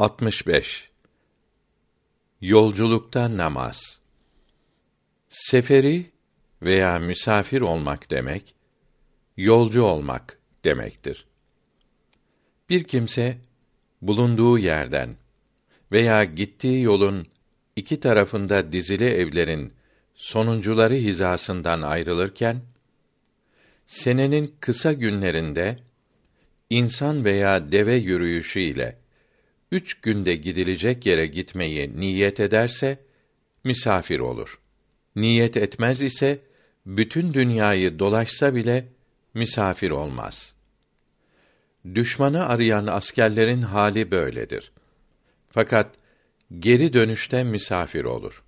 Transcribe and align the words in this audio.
65 0.00 0.88
Yolculukta 2.40 3.36
namaz 3.36 3.98
Seferi 5.28 6.06
veya 6.62 6.98
misafir 6.98 7.60
olmak 7.60 8.10
demek, 8.10 8.54
yolcu 9.36 9.82
olmak 9.82 10.38
demektir. 10.64 11.26
Bir 12.68 12.84
kimse 12.84 13.38
bulunduğu 14.02 14.58
yerden 14.58 15.16
veya 15.92 16.24
gittiği 16.24 16.82
yolun 16.82 17.26
iki 17.76 18.00
tarafında 18.00 18.72
dizili 18.72 19.04
evlerin 19.04 19.72
sonuncuları 20.14 20.94
hizasından 20.94 21.82
ayrılırken 21.82 22.60
senenin 23.86 24.54
kısa 24.60 24.92
günlerinde 24.92 25.78
insan 26.70 27.24
veya 27.24 27.72
deve 27.72 27.94
yürüyüşü 27.94 28.60
ile 28.60 29.07
üç 29.72 29.94
günde 29.94 30.34
gidilecek 30.34 31.06
yere 31.06 31.26
gitmeyi 31.26 32.00
niyet 32.00 32.40
ederse 32.40 32.98
misafir 33.64 34.18
olur. 34.18 34.60
Niyet 35.16 35.56
etmez 35.56 36.02
ise 36.02 36.38
bütün 36.86 37.34
dünyayı 37.34 37.98
dolaşsa 37.98 38.54
bile 38.54 38.88
misafir 39.34 39.90
olmaz. 39.90 40.54
Düşmanı 41.94 42.46
arayan 42.46 42.86
askerlerin 42.86 43.62
hali 43.62 44.10
böyledir. 44.10 44.72
Fakat 45.48 45.94
geri 46.58 46.92
dönüşte 46.92 47.44
misafir 47.44 48.04
olur. 48.04 48.42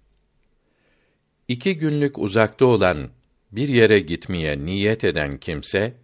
İki 1.48 1.78
günlük 1.78 2.19
uzakta 2.19 2.64
olan 2.64 3.11
bir 3.52 3.69
yere 3.69 4.00
gitmeye 4.00 4.64
niyet 4.64 5.05
eden 5.05 5.39
kimse, 5.39 5.95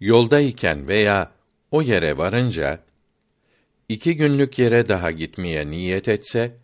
yoldayken 0.00 0.88
veya 0.88 1.32
o 1.70 1.82
yere 1.82 2.18
varınca, 2.18 2.85
iki 3.88 4.16
günlük 4.16 4.58
yere 4.58 4.88
daha 4.88 5.10
gitmeye 5.10 5.70
niyet 5.70 6.08
etse, 6.08 6.56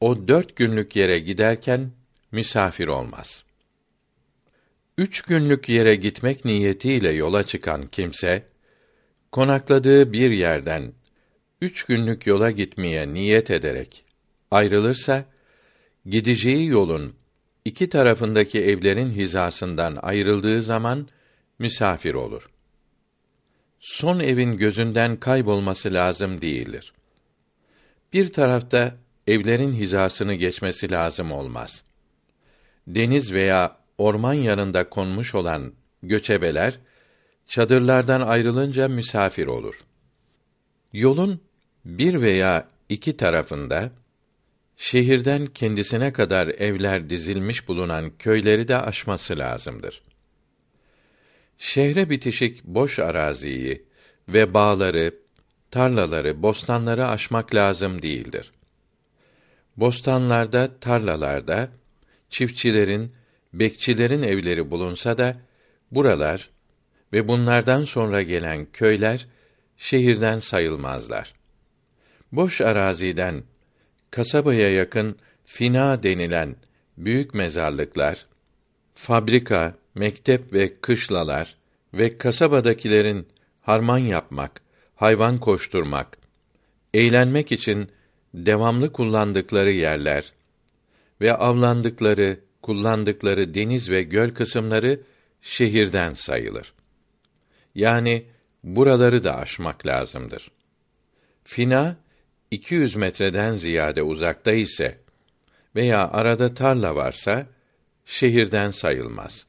o 0.00 0.28
dört 0.28 0.56
günlük 0.56 0.96
yere 0.96 1.18
giderken 1.18 1.90
misafir 2.32 2.88
olmaz. 2.88 3.44
Üç 4.98 5.22
günlük 5.22 5.68
yere 5.68 5.94
gitmek 5.94 6.44
niyetiyle 6.44 7.10
yola 7.10 7.46
çıkan 7.46 7.86
kimse, 7.86 8.46
konakladığı 9.32 10.12
bir 10.12 10.30
yerden 10.30 10.92
üç 11.60 11.82
günlük 11.84 12.26
yola 12.26 12.50
gitmeye 12.50 13.14
niyet 13.14 13.50
ederek 13.50 14.04
ayrılırsa, 14.50 15.24
gideceği 16.06 16.66
yolun 16.66 17.14
iki 17.64 17.88
tarafındaki 17.88 18.64
evlerin 18.64 19.10
hizasından 19.10 19.98
ayrıldığı 20.02 20.62
zaman 20.62 21.08
misafir 21.58 22.14
olur. 22.14 22.50
Son 23.86 24.20
evin 24.20 24.56
gözünden 24.56 25.16
kaybolması 25.16 25.94
lazım 25.94 26.40
değildir. 26.40 26.92
Bir 28.12 28.32
tarafta 28.32 28.96
evlerin 29.26 29.72
hizasını 29.72 30.34
geçmesi 30.34 30.90
lazım 30.90 31.32
olmaz. 31.32 31.84
Deniz 32.86 33.32
veya 33.32 33.76
orman 33.98 34.32
yanında 34.32 34.88
konmuş 34.88 35.34
olan 35.34 35.72
göçebeler 36.02 36.78
çadırlardan 37.48 38.20
ayrılınca 38.20 38.88
misafir 38.88 39.46
olur. 39.46 39.84
Yolun 40.92 41.40
bir 41.84 42.20
veya 42.20 42.68
iki 42.88 43.16
tarafında 43.16 43.90
şehirden 44.76 45.46
kendisine 45.46 46.12
kadar 46.12 46.48
evler 46.48 47.10
dizilmiş 47.10 47.68
bulunan 47.68 48.10
köyleri 48.18 48.68
de 48.68 48.78
aşması 48.78 49.38
lazımdır. 49.38 50.02
Şehre 51.58 52.10
bitişik 52.10 52.64
boş 52.64 52.98
araziyi 52.98 53.84
ve 54.28 54.54
bağları, 54.54 55.14
tarlaları, 55.70 56.42
bostanları 56.42 57.06
aşmak 57.06 57.54
lazım 57.54 58.02
değildir. 58.02 58.52
Bostanlarda, 59.76 60.78
tarlalarda 60.80 61.68
çiftçilerin, 62.30 63.12
bekçilerin 63.52 64.22
evleri 64.22 64.70
bulunsa 64.70 65.18
da 65.18 65.36
buralar 65.90 66.50
ve 67.12 67.28
bunlardan 67.28 67.84
sonra 67.84 68.22
gelen 68.22 68.66
köyler 68.72 69.26
şehirden 69.76 70.38
sayılmazlar. 70.38 71.34
Boş 72.32 72.60
araziden 72.60 73.42
kasabaya 74.10 74.72
yakın 74.72 75.18
fina 75.44 76.02
denilen 76.02 76.56
büyük 76.96 77.34
mezarlıklar, 77.34 78.26
fabrika, 78.94 79.74
mektep 79.94 80.52
ve 80.52 80.80
kışlalar 80.80 81.56
ve 81.94 82.16
kasabadakilerin 82.16 83.26
harman 83.60 83.98
yapmak, 83.98 84.60
hayvan 84.94 85.38
koşturmak, 85.38 86.18
eğlenmek 86.94 87.52
için 87.52 87.88
devamlı 88.34 88.92
kullandıkları 88.92 89.70
yerler 89.72 90.32
ve 91.20 91.34
avlandıkları, 91.34 92.40
kullandıkları 92.62 93.54
deniz 93.54 93.90
ve 93.90 94.02
göl 94.02 94.30
kısımları 94.30 95.00
şehirden 95.42 96.10
sayılır. 96.10 96.72
Yani 97.74 98.24
buraları 98.64 99.24
da 99.24 99.36
aşmak 99.36 99.86
lazımdır. 99.86 100.50
Fina 101.44 101.96
200 102.50 102.96
metreden 102.96 103.56
ziyade 103.56 104.02
uzakta 104.02 104.52
ise 104.52 104.98
veya 105.76 106.08
arada 106.08 106.54
tarla 106.54 106.94
varsa 106.94 107.46
şehirden 108.06 108.70
sayılmaz. 108.70 109.46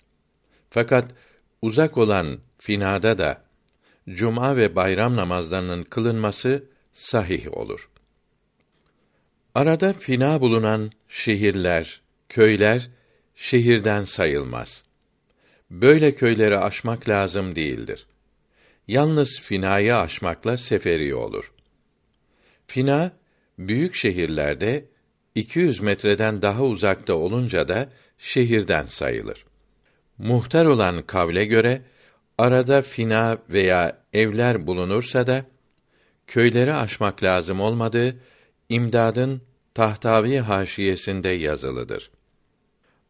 Fakat 0.75 1.11
uzak 1.61 1.97
olan 1.97 2.39
finada 2.57 3.17
da 3.17 3.43
cuma 4.09 4.57
ve 4.57 4.75
bayram 4.75 5.15
namazlarının 5.15 5.83
kılınması 5.83 6.63
sahih 6.93 7.57
olur. 7.57 7.89
Arada 9.55 9.93
fina 9.93 10.41
bulunan 10.41 10.91
şehirler, 11.09 12.01
köyler 12.29 12.89
şehirden 13.35 14.03
sayılmaz. 14.03 14.83
Böyle 15.71 16.15
köyleri 16.15 16.57
aşmak 16.57 17.09
lazım 17.09 17.55
değildir. 17.55 18.07
Yalnız 18.87 19.39
finayı 19.41 19.97
aşmakla 19.97 20.57
seferi 20.57 21.15
olur. 21.15 21.51
Fina 22.67 23.11
büyük 23.59 23.95
şehirlerde 23.95 24.85
200 25.35 25.79
metreden 25.79 26.41
daha 26.41 26.63
uzakta 26.63 27.13
olunca 27.13 27.67
da 27.67 27.89
şehirden 28.17 28.85
sayılır. 28.85 29.45
Muhtar 30.17 30.65
olan 30.65 31.01
kavle 31.01 31.45
göre 31.45 31.81
arada 32.37 32.81
fina 32.81 33.37
veya 33.49 33.97
evler 34.13 34.67
bulunursa 34.67 35.27
da 35.27 35.45
köyleri 36.27 36.73
aşmak 36.73 37.23
lazım 37.23 37.61
olmadığı 37.61 38.15
imdadın 38.69 39.41
Tahtavi 39.73 40.37
haşiyesinde 40.37 41.29
yazılıdır. 41.29 42.11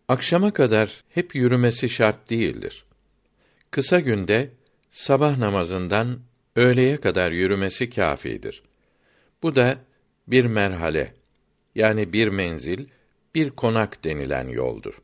Akşama 0.07 0.53
kadar 0.53 1.03
hep 1.13 1.35
yürümesi 1.35 1.89
şart 1.89 2.29
değildir. 2.29 2.85
Kısa 3.71 3.99
günde 3.99 4.49
sabah 4.91 5.37
namazından 5.37 6.19
öğleye 6.55 6.97
kadar 6.97 7.31
yürümesi 7.31 7.89
kâfidir. 7.89 8.63
Bu 9.43 9.55
da 9.55 9.77
bir 10.27 10.45
merhale 10.45 11.13
yani 11.75 12.13
bir 12.13 12.27
menzil, 12.27 12.87
bir 13.35 13.49
konak 13.49 14.03
denilen 14.03 14.47
yoldur. 14.47 15.01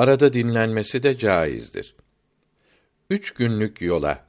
Arada 0.00 0.32
dinlenmesi 0.32 1.02
de 1.02 1.18
caizdir. 1.18 1.94
Üç 3.10 3.30
günlük 3.30 3.82
yola, 3.82 4.26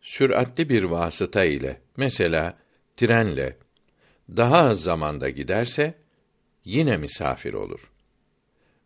süratli 0.00 0.68
bir 0.68 0.82
vasıta 0.82 1.44
ile, 1.44 1.80
mesela 1.96 2.58
trenle, 2.96 3.56
daha 4.36 4.58
az 4.58 4.82
zamanda 4.82 5.28
giderse, 5.30 5.94
yine 6.64 6.96
misafir 6.96 7.54
olur. 7.54 7.90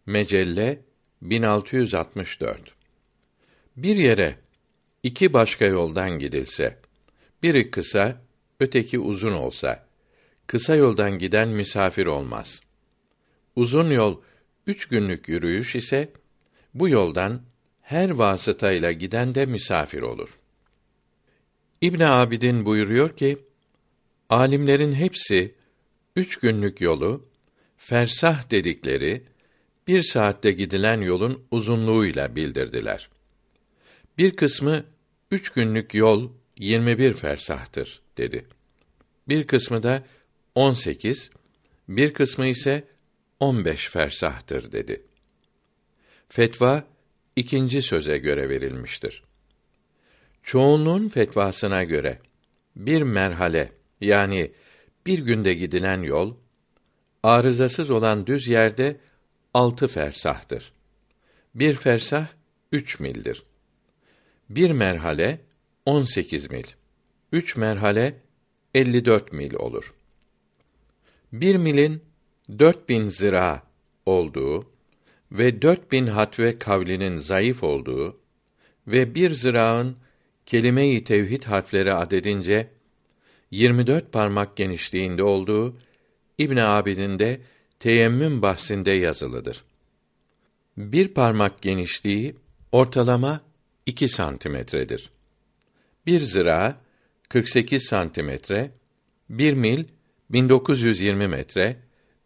Mecelle 0.06 0.81
1664 1.22 2.75
Bir 3.76 3.97
yere 3.97 4.37
iki 5.03 5.32
başka 5.32 5.64
yoldan 5.64 6.19
gidilse, 6.19 6.78
biri 7.43 7.70
kısa, 7.70 8.22
öteki 8.60 8.99
uzun 8.99 9.32
olsa, 9.32 9.87
kısa 10.47 10.75
yoldan 10.75 11.19
giden 11.19 11.49
misafir 11.49 12.06
olmaz. 12.06 12.61
Uzun 13.56 13.90
yol 13.90 14.20
üç 14.67 14.88
günlük 14.88 15.29
yürüyüş 15.29 15.76
ise, 15.76 16.12
bu 16.74 16.88
yoldan 16.88 17.42
her 17.82 18.10
vasıtayla 18.10 18.92
giden 18.92 19.34
de 19.34 19.46
misafir 19.46 20.02
olur. 20.02 20.38
İbn 21.80 22.00
Abidin 22.00 22.64
buyuruyor 22.64 23.16
ki, 23.16 23.38
alimlerin 24.28 24.92
hepsi 24.92 25.54
üç 26.16 26.36
günlük 26.36 26.80
yolu 26.80 27.24
fersah 27.76 28.50
dedikleri 28.50 29.22
bir 29.86 30.02
saatte 30.02 30.52
gidilen 30.52 31.00
yolun 31.00 31.44
uzunluğuyla 31.50 32.36
bildirdiler. 32.36 33.08
Bir 34.19 34.36
kısmı 34.36 34.84
üç 35.30 35.50
günlük 35.50 35.94
yol 35.94 36.30
21 36.58 37.14
fersahtır 37.14 38.00
dedi. 38.16 38.44
Bir 39.28 39.46
kısmı 39.46 39.82
da 39.82 40.04
18, 40.54 41.30
bir 41.88 42.12
kısmı 42.12 42.46
ise 42.46 42.84
15 43.40 43.88
fersahtır 43.88 44.72
dedi. 44.72 45.02
Fetva 46.32 46.84
ikinci 47.37 47.82
söze 47.82 48.19
göre 48.19 48.49
verilmiştir. 48.49 49.23
Çoğunluğun 50.43 51.08
fetvasına 51.08 51.84
göre 51.84 52.19
bir 52.76 53.02
merhale 53.02 53.73
yani 54.00 54.52
bir 55.06 55.19
günde 55.19 55.55
gidilen 55.55 56.02
yol, 56.02 56.34
arızasız 57.23 57.90
olan 57.90 58.26
düz 58.26 58.49
yerde 58.49 59.00
altı 59.55 59.88
fersahtır. 59.88 60.73
Bir 61.55 61.75
fersah 61.75 62.26
üç 62.73 63.00
mildir. 63.00 63.43
Bir 64.50 64.70
merhale 64.70 65.40
on 65.87 66.05
sekiz 66.05 66.50
mil. 66.50 66.67
Üç 67.32 67.56
merhale 67.56 68.20
elli 68.75 69.05
dört 69.05 69.32
mil 69.32 69.55
olur. 69.55 69.94
Bir 71.32 71.56
milin 71.56 72.02
dört 72.58 72.88
bin 72.88 73.08
zira 73.08 73.62
olduğu 74.06 74.71
ve 75.32 75.62
dört 75.62 75.93
bin 75.93 76.06
hatve 76.06 76.58
kavlinin 76.58 77.19
zayıf 77.19 77.62
olduğu 77.62 78.20
ve 78.87 79.14
bir 79.14 79.31
ziraın 79.31 79.96
kelime-i 80.46 81.05
tevhid 81.05 81.44
harfleri 81.44 81.94
adedince 81.94 82.69
24 83.50 84.12
parmak 84.12 84.56
genişliğinde 84.56 85.23
olduğu 85.23 85.76
İbn 86.38 86.56
Abidin 86.56 87.19
de 87.19 87.40
teyemmüm 87.79 88.43
bahsinde 88.43 88.90
yazılıdır. 88.90 89.64
Bir 90.76 91.08
parmak 91.08 91.62
genişliği 91.62 92.37
ortalama 92.73 93.40
2 93.87 94.08
santimetredir. 94.08 95.11
Bir 96.06 96.20
zira 96.20 96.76
48 97.29 97.87
santimetre, 97.87 98.70
bir 99.31 99.52
mil 99.52 99.84
1920 100.31 101.29
metre, 101.29 101.76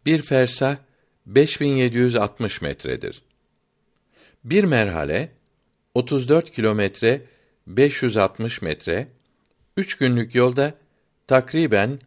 bir 0.05 0.21
fersah 0.21 0.77
5760 1.27 2.61
metredir. 2.61 3.21
Bir 4.43 4.63
merhale 4.63 5.31
34 5.93 6.51
kilometre 6.51 7.21
560 7.67 8.61
metre, 8.61 9.07
üç 9.77 9.97
günlük 9.97 10.35
yolda 10.35 10.73
takriben 11.27 11.99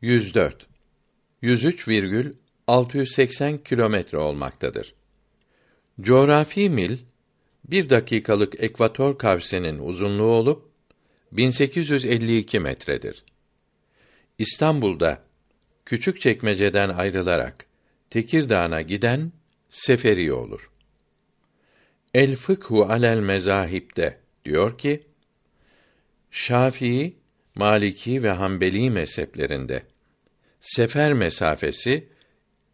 104 0.00 0.66
103,680 1.42 3.58
kilometre 3.58 4.18
olmaktadır. 4.18 4.94
Coğrafi 6.00 6.70
mil 6.70 6.98
bir 7.64 7.90
dakikalık 7.90 8.62
ekvator 8.62 9.18
kavsinin 9.18 9.78
uzunluğu 9.78 10.32
olup 10.32 10.70
1852 11.32 12.60
metredir. 12.60 13.24
İstanbul'da 14.38 15.22
küçük 15.84 16.20
çekmeceden 16.20 16.88
ayrılarak 16.88 17.66
Tekirdağ'a 18.10 18.80
giden 18.80 19.32
seferi 19.68 20.32
olur. 20.32 20.70
El 22.14 22.36
fıkhu 22.36 22.84
alel 22.84 23.18
mezahipte 23.18 24.20
diyor 24.44 24.78
ki 24.78 25.06
Şafii, 26.30 27.16
Maliki 27.54 28.22
ve 28.22 28.30
Hanbeli 28.30 28.90
mezheplerinde 28.90 29.82
sefer 30.60 31.12
mesafesi 31.12 32.08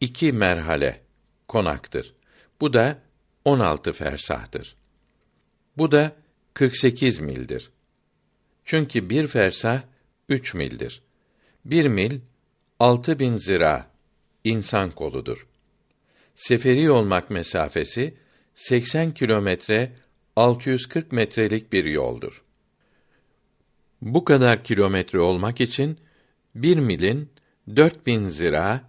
iki 0.01 0.33
merhale 0.33 1.01
konaktır. 1.49 2.15
Bu 2.61 2.73
da 2.73 2.99
16 3.45 3.93
fersahtır. 3.93 4.77
Bu 5.77 5.93
da 5.93 6.13
48 6.55 7.21
mildir. 7.21 7.71
Çünkü 8.65 9.11
bir 9.11 9.27
fersah 9.27 9.83
üç 10.29 10.55
mildir. 10.55 11.03
Bir 11.65 11.87
mil 11.87 12.21
altı 12.81 13.19
bin 13.19 13.37
zira 13.37 13.91
insan 14.45 14.91
koludur. 14.91 15.47
Seferi 16.35 16.91
olmak 16.91 17.31
mesafesi 17.31 18.15
80 18.55 19.15
kilometre 19.15 19.93
640 20.37 21.13
metrelik 21.13 21.73
bir 21.73 21.85
yoldur. 21.85 22.43
Bu 24.03 24.25
kadar 24.25 24.65
kilometre 24.65 25.21
olmak 25.21 25.61
için 25.61 25.99
bir 26.55 26.77
milin 26.77 27.31
4000 27.77 28.29
zira 28.29 28.81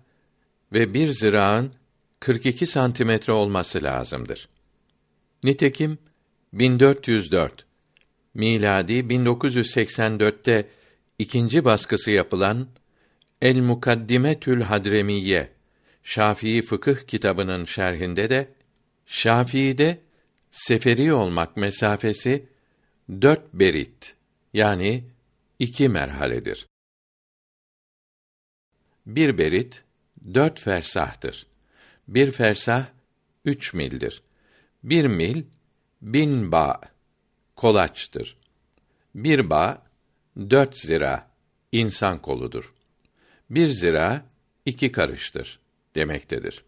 ve 0.74 0.94
bir 0.94 1.12
ziraın 1.12 1.71
42 2.19 2.68
santimetre 2.68 3.33
olması 3.33 3.83
lazımdır. 3.83 4.50
Nitekim 5.44 5.97
1404 6.53 7.65
miladi 8.33 8.94
1984'te 8.94 10.68
ikinci 11.19 11.65
baskısı 11.65 12.12
yapılan 12.12 12.68
El 13.41 13.59
Mukaddimetül 13.59 14.62
Hadremiye 14.62 15.51
Şafii 16.03 16.62
fıkıh 16.62 16.97
kitabının 17.07 17.65
şerhinde 17.65 18.30
de 18.30 18.53
Şafii'de 19.06 20.00
seferi 20.51 21.13
olmak 21.13 21.57
mesafesi 21.57 22.50
dört 23.21 23.53
berit 23.53 24.15
yani 24.53 25.03
iki 25.59 25.89
merhaledir. 25.89 26.68
Bir 29.06 29.38
berit 29.38 29.83
dört 30.33 30.59
fersahtır. 30.59 31.47
Bir 32.07 32.31
fersah 32.31 32.85
üç 33.45 33.74
mildir. 33.74 34.24
Bir 34.83 35.06
mil 35.06 35.44
bin 36.01 36.51
ba 36.51 36.81
kolaçtır. 37.56 38.38
Bir 39.15 39.50
ba 39.50 39.85
dört 40.38 40.77
zira 40.77 41.31
insan 41.71 42.21
koludur. 42.21 42.74
Bir 43.49 43.69
zira 43.69 44.25
iki 44.65 44.91
karıştır 44.91 45.59
demektedir. 45.95 46.63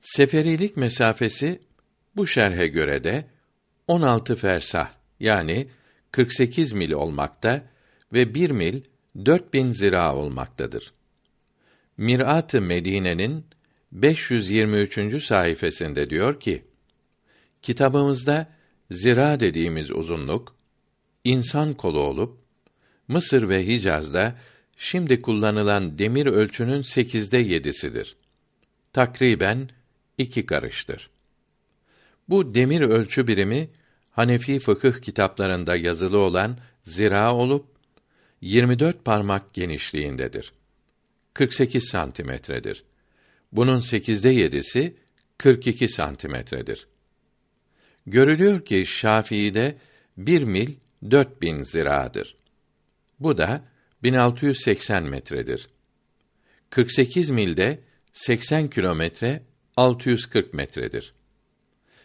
Seferilik 0.00 0.76
mesafesi 0.76 1.60
bu 2.16 2.26
şerhe 2.26 2.66
göre 2.66 3.04
de 3.04 3.24
16 3.86 4.36
fersah 4.36 4.90
yani 5.20 5.68
48 6.10 6.72
mil 6.72 6.92
olmakta 6.92 7.62
ve 8.12 8.34
bir 8.34 8.50
mil 8.50 8.82
4000 9.16 9.70
zira 9.70 10.16
olmaktadır. 10.16 10.92
Mirat-ı 11.96 12.60
Medine'nin 12.60 13.46
523. 13.92 15.24
sayfasında 15.24 16.10
diyor 16.10 16.40
ki: 16.40 16.64
Kitabımızda 17.62 18.46
zira 18.90 19.40
dediğimiz 19.40 19.90
uzunluk 19.90 20.56
insan 21.24 21.74
kolu 21.74 21.98
olup 21.98 22.38
Mısır 23.08 23.48
ve 23.48 23.66
Hicaz'da 23.66 24.36
şimdi 24.82 25.22
kullanılan 25.22 25.98
demir 25.98 26.26
ölçünün 26.26 26.82
sekizde 26.82 27.38
yedisidir. 27.38 28.16
Takriben 28.92 29.68
iki 30.18 30.46
karıştır. 30.46 31.10
Bu 32.28 32.54
demir 32.54 32.80
ölçü 32.80 33.26
birimi 33.26 33.68
Hanefi 34.10 34.58
fıkıh 34.58 35.02
kitaplarında 35.02 35.76
yazılı 35.76 36.18
olan 36.18 36.58
zira 36.84 37.34
olup 37.34 37.66
24 38.40 39.04
parmak 39.04 39.54
genişliğindedir. 39.54 40.52
48 41.34 41.88
santimetredir. 41.88 42.84
Bunun 43.52 43.80
sekizde 43.80 44.28
yedisi 44.28 44.96
42 45.38 45.88
santimetredir. 45.88 46.86
Görülüyor 48.06 48.64
ki 48.64 48.86
Şafii'de 48.86 49.76
bir 50.16 50.42
mil 50.42 50.74
4000 51.10 51.62
ziradır. 51.62 52.36
Bu 53.20 53.38
da 53.38 53.69
1680 54.02 55.02
metredir. 55.02 55.68
48 56.70 57.30
milde 57.30 57.80
80 58.12 58.68
kilometre 58.68 59.42
640 59.76 60.54
metredir. 60.54 61.12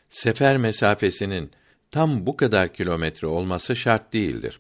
Sefer 0.10 0.58
mesafesinin 0.58 1.52
tam 1.92 2.25
bu 2.25 2.38
kadar 2.38 2.74
kilometre 2.74 3.28
olması 3.28 3.75
şart 3.75 4.14
değildir. 4.14 4.60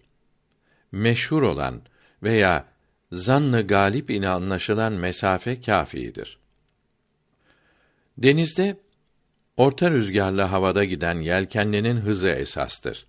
Meşhur 0.91 1.41
olan 1.41 1.81
veya 2.23 2.67
zannı 3.11 3.67
galip 3.67 4.09
ile 4.09 4.29
anlaşılan 4.29 4.93
mesafe 4.93 5.61
kâfidir. 5.61 6.37
Denizde 8.17 8.77
orta 9.57 9.91
rüzgarlı 9.91 10.41
havada 10.41 10.83
giden 10.83 11.21
yelkenlinin 11.21 11.97
hızı 11.97 12.29
esastır. 12.29 13.05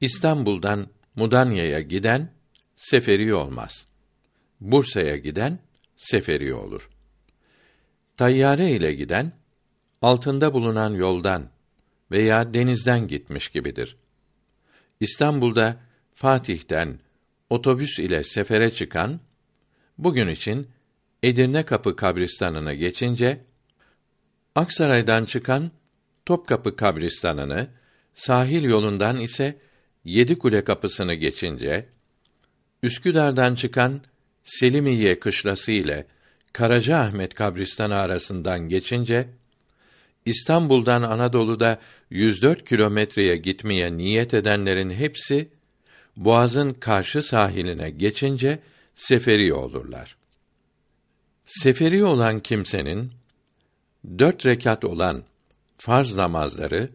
İstanbul'dan 0.00 0.88
Mudanya'ya 1.14 1.80
giden 1.80 2.35
seferi 2.76 3.34
olmaz. 3.34 3.86
Bursa'ya 4.60 5.16
giden 5.16 5.58
seferi 5.96 6.54
olur. 6.54 6.90
Tayyare 8.16 8.70
ile 8.70 8.94
giden 8.94 9.32
altında 10.02 10.54
bulunan 10.54 10.94
yoldan 10.94 11.50
veya 12.10 12.54
denizden 12.54 13.08
gitmiş 13.08 13.48
gibidir. 13.48 13.96
İstanbul'da 15.00 15.80
Fatih'ten 16.14 16.98
otobüs 17.50 17.98
ile 17.98 18.22
sefere 18.22 18.70
çıkan 18.72 19.20
bugün 19.98 20.28
için 20.28 20.68
Edirne 21.22 21.62
Kapı 21.62 21.96
kabristanını 21.96 22.74
geçince 22.74 23.44
Aksaray'dan 24.54 25.24
çıkan 25.24 25.70
Topkapı 26.26 26.76
kabristanını, 26.76 27.68
sahil 28.14 28.64
yolundan 28.64 29.20
ise 29.20 29.58
Yedikule 30.04 30.64
kapısını 30.64 31.14
geçince 31.14 31.88
Üsküdar'dan 32.86 33.54
çıkan 33.54 34.00
Selimiye 34.44 35.18
kışlası 35.20 35.72
ile 35.72 36.06
Karacaahmet 36.52 37.34
kabristanı 37.34 37.96
arasından 37.96 38.68
geçince 38.68 39.28
İstanbul'dan 40.24 41.02
Anadolu'da 41.02 41.80
104 42.10 42.68
kilometreye 42.68 43.36
gitmeye 43.36 43.96
niyet 43.96 44.34
edenlerin 44.34 44.90
hepsi 44.90 45.48
boğazın 46.16 46.72
karşı 46.72 47.22
sahiline 47.22 47.90
geçince 47.90 48.58
seferi 48.94 49.54
olurlar. 49.54 50.16
Seferi 51.46 52.04
olan 52.04 52.40
kimsenin 52.40 53.12
dört 54.18 54.46
rekat 54.46 54.84
olan 54.84 55.24
farz 55.78 56.16
namazları 56.16 56.90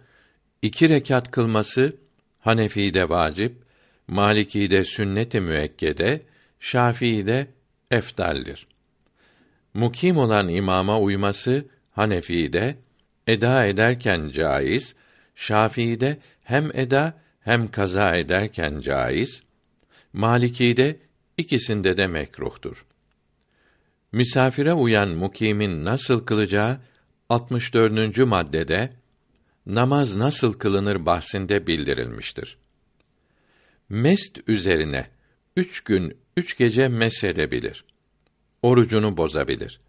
iki 0.61 0.89
rekat 0.89 1.31
kılması 1.31 1.95
Hanefi'de 2.39 3.09
vacip, 3.09 3.70
Maliki'de 4.11 4.85
sünnet-i 4.85 5.41
müekkede, 5.41 6.21
Şafii'de 6.59 7.47
efdaldir. 7.91 8.67
Mukim 9.73 10.17
olan 10.17 10.49
imama 10.49 10.99
uyması 10.99 11.65
Hanefi'de 11.91 12.75
eda 13.27 13.65
ederken 13.65 14.29
caiz, 14.29 14.95
Şafii'de 15.35 16.17
hem 16.43 16.71
eda 16.73 17.21
hem 17.41 17.71
kaza 17.71 18.15
ederken 18.15 18.79
caiz, 18.79 19.43
Maliki'de 20.13 20.99
ikisinde 21.37 21.97
de 21.97 22.07
mekruhtur. 22.07 22.85
Misafire 24.11 24.73
uyan 24.73 25.09
mukimin 25.09 25.85
nasıl 25.85 26.25
kılacağı 26.25 26.79
64. 27.29 28.17
maddede 28.17 28.93
namaz 29.65 30.15
nasıl 30.15 30.53
kılınır 30.53 31.05
bahsinde 31.05 31.67
bildirilmiştir. 31.67 32.60
Mest 33.91 34.39
üzerine 34.47 35.07
üç 35.55 35.81
gün 35.81 36.17
üç 36.37 36.57
gece 36.57 36.87
mesedebilir. 36.87 37.85
Orucunu 38.61 39.17
bozabilir. 39.17 39.79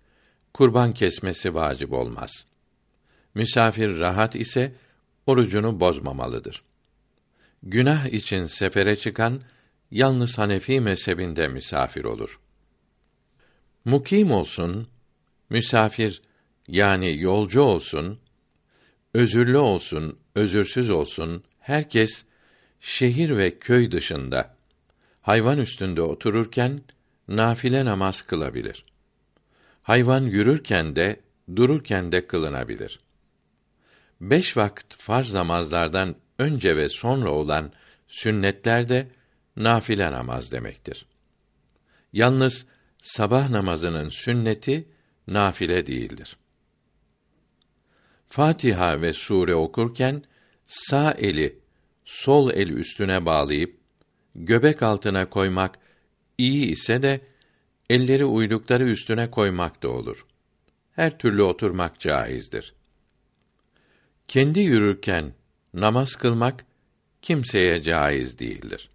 Kurban 0.55 0.95
kesmesi 0.95 1.55
vacip 1.55 1.93
olmaz. 1.93 2.47
Misafir 3.35 3.99
rahat 3.99 4.37
ise 4.37 4.73
orucunu 5.27 5.81
bozmamalıdır. 5.81 6.63
Günah 7.63 8.07
için 8.07 8.47
sefere 8.47 8.97
çıkan 8.97 9.41
yalnız 9.91 10.39
Hanefi 10.39 10.81
mezhebinde 10.81 11.49
misafir 11.49 12.05
olur. 12.05 12.41
Mukim 13.85 14.33
olsun, 14.33 14.89
misafir 15.51 16.23
yani 16.69 17.19
yolcu 17.21 17.61
olsun, 17.63 18.19
özürlü 19.15 19.59
olsun, 19.59 20.19
özürsüz 20.35 20.91
olsun, 20.91 21.45
herkes 21.59 22.25
şehir 22.83 23.37
ve 23.37 23.59
köy 23.59 23.91
dışında 23.91 24.57
hayvan 25.21 25.59
üstünde 25.59 26.03
otururken 26.03 26.81
nafile 27.29 27.85
namaz 27.85 28.23
kılabilir. 28.23 28.85
Hayvan 29.83 30.23
yürürken 30.23 30.97
de 30.97 31.21
dururken 31.57 32.13
de 32.13 32.27
kılınabilir. 32.27 33.01
Beş 34.21 34.57
vakit 34.57 34.95
farz 34.99 35.35
namazlardan 35.35 36.17
önce 36.39 36.77
ve 36.77 36.89
sonra 36.89 37.31
olan 37.31 37.73
sünnetler 38.09 38.89
de 38.89 39.09
nafile 39.57 40.13
namaz 40.13 40.53
demektir. 40.53 41.07
Yalnız 42.13 42.67
sabah 43.03 43.51
namazının 43.51 44.09
sünneti 44.09 44.89
nafile 45.27 45.87
değildir. 45.87 46.37
Fatiha 48.29 49.01
ve 49.01 49.13
sure 49.13 49.55
okurken 49.55 50.23
sağ 50.67 51.13
eli 51.13 51.62
sol 52.13 52.51
el 52.51 52.69
üstüne 52.69 53.27
bağlayıp 53.27 53.77
göbek 54.35 54.83
altına 54.83 55.31
koymak 55.31 55.79
iyi 56.39 56.67
ise 56.67 57.03
de 57.03 57.21
elleri 57.91 58.25
uydukları 58.25 58.85
üstüne 58.85 59.31
koymak 59.31 59.83
da 59.83 59.89
olur. 59.89 60.27
Her 60.93 61.19
türlü 61.19 61.43
oturmak 61.43 62.01
caizdir. 62.01 62.75
Kendi 64.29 64.61
yürürken 64.61 65.33
namaz 65.75 66.17
kılmak 66.17 66.65
kimseye 67.23 67.83
caiz 67.83 68.39
değildir. 68.39 68.91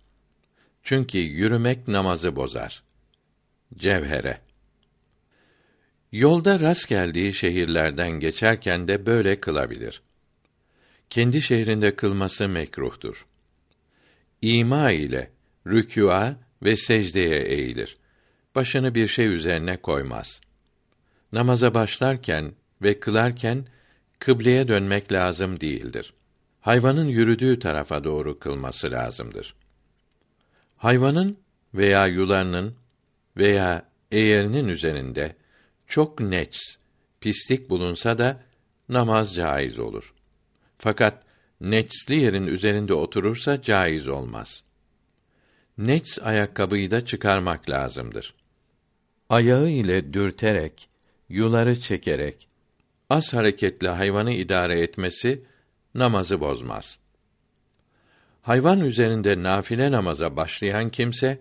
Çünkü 0.83 1.17
yürümek 1.17 1.88
namazı 1.88 2.36
bozar. 2.36 2.83
Cevhere 3.77 4.41
Yolda 6.12 6.59
rast 6.59 6.89
geldiği 6.89 7.33
şehirlerden 7.33 8.12
geçerken 8.12 8.88
de 8.88 9.05
böyle 9.05 9.39
kılabilir. 9.39 10.01
Kendi 11.09 11.41
şehrinde 11.41 11.95
kılması 11.95 12.49
mekruhtur. 12.49 13.25
İma 14.41 14.91
ile 14.91 15.31
rükûa 15.67 16.35
ve 16.63 16.75
secdeye 16.75 17.41
eğilir. 17.41 17.97
Başını 18.55 18.95
bir 18.95 19.07
şey 19.07 19.27
üzerine 19.27 19.77
koymaz. 19.77 20.41
Namaza 21.31 21.73
başlarken 21.73 22.51
ve 22.81 22.99
kılarken 22.99 23.65
kıbleye 24.19 24.67
dönmek 24.67 25.11
lazım 25.11 25.59
değildir. 25.59 26.13
Hayvanın 26.61 27.05
yürüdüğü 27.05 27.59
tarafa 27.59 28.03
doğru 28.03 28.39
kılması 28.39 28.91
lazımdır. 28.91 29.55
Hayvanın 30.77 31.37
veya 31.73 32.07
yularının 32.07 32.75
veya 33.37 33.89
eğerinin 34.11 34.67
üzerinde 34.67 35.35
çok 35.87 36.19
neç, 36.19 36.57
pislik 37.21 37.69
bulunsa 37.69 38.17
da 38.17 38.43
namaz 38.89 39.35
caiz 39.35 39.79
olur. 39.79 40.13
Fakat 40.77 41.24
neçli 41.62 42.15
yerin 42.15 42.48
üzerinde 42.48 42.93
oturursa 42.93 43.62
caiz 43.62 44.07
olmaz. 44.07 44.63
Neç 45.77 46.19
ayakkabıyı 46.19 46.91
da 46.91 47.05
çıkarmak 47.05 47.69
lazımdır. 47.69 48.34
Ayağı 49.29 49.69
ile 49.69 50.13
dürterek, 50.13 50.89
yuları 51.29 51.81
çekerek, 51.81 52.48
az 53.10 53.34
hareketli 53.34 53.88
hayvanı 53.88 54.31
idare 54.34 54.81
etmesi 54.81 55.43
namazı 55.96 56.39
bozmaz. 56.39 56.98
Hayvan 58.41 58.81
üzerinde 58.81 59.43
nafile 59.43 59.91
namaza 59.91 60.36
başlayan 60.36 60.89
kimse 60.89 61.39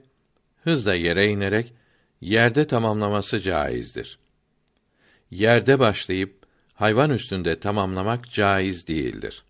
hızla 0.64 0.94
yere 0.94 1.26
inerek 1.26 1.72
yerde 2.20 2.66
tamamlaması 2.66 3.40
caizdir. 3.40 4.18
Yerde 5.30 5.78
başlayıp 5.78 6.45
hayvan 6.76 7.10
üstünde 7.10 7.60
tamamlamak 7.60 8.30
caiz 8.30 8.88
değildir. 8.88 9.44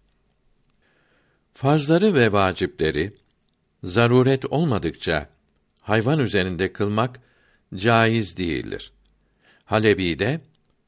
Farzları 1.55 2.15
ve 2.15 2.33
vacipleri 2.33 3.13
zaruret 3.83 4.45
olmadıkça 4.45 5.29
hayvan 5.83 6.19
üzerinde 6.19 6.73
kılmak 6.73 7.21
caiz 7.75 8.37
değildir. 8.39 8.93
Halebi'de 9.65 10.41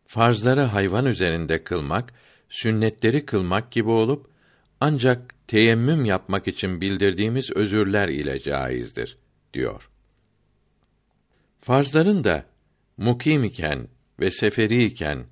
farzları 0.06 0.60
hayvan 0.60 1.06
üzerinde 1.06 1.64
kılmak, 1.64 2.14
sünnetleri 2.48 3.26
kılmak 3.26 3.70
gibi 3.70 3.90
olup 3.90 4.30
ancak 4.80 5.34
teyemmüm 5.48 6.04
yapmak 6.04 6.48
için 6.48 6.80
bildirdiğimiz 6.80 7.50
özürler 7.50 8.08
ile 8.08 8.40
caizdir 8.40 9.18
diyor. 9.54 9.90
Farzların 11.60 12.24
da 12.24 12.44
mukim 12.96 13.44
iken 13.44 13.88
ve 14.20 14.30
seferi 14.30 14.84
iken 14.84 15.26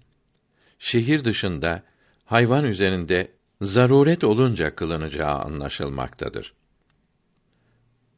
şehir 0.78 1.24
dışında 1.24 1.82
hayvan 2.24 2.64
üzerinde 2.64 3.32
zaruret 3.60 4.24
olunca 4.24 4.74
kılınacağı 4.74 5.38
anlaşılmaktadır. 5.38 6.54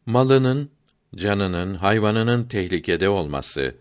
Malının, 0.07 0.71
canının, 1.17 1.75
hayvanının 1.75 2.45
tehlikede 2.45 3.09
olması, 3.09 3.77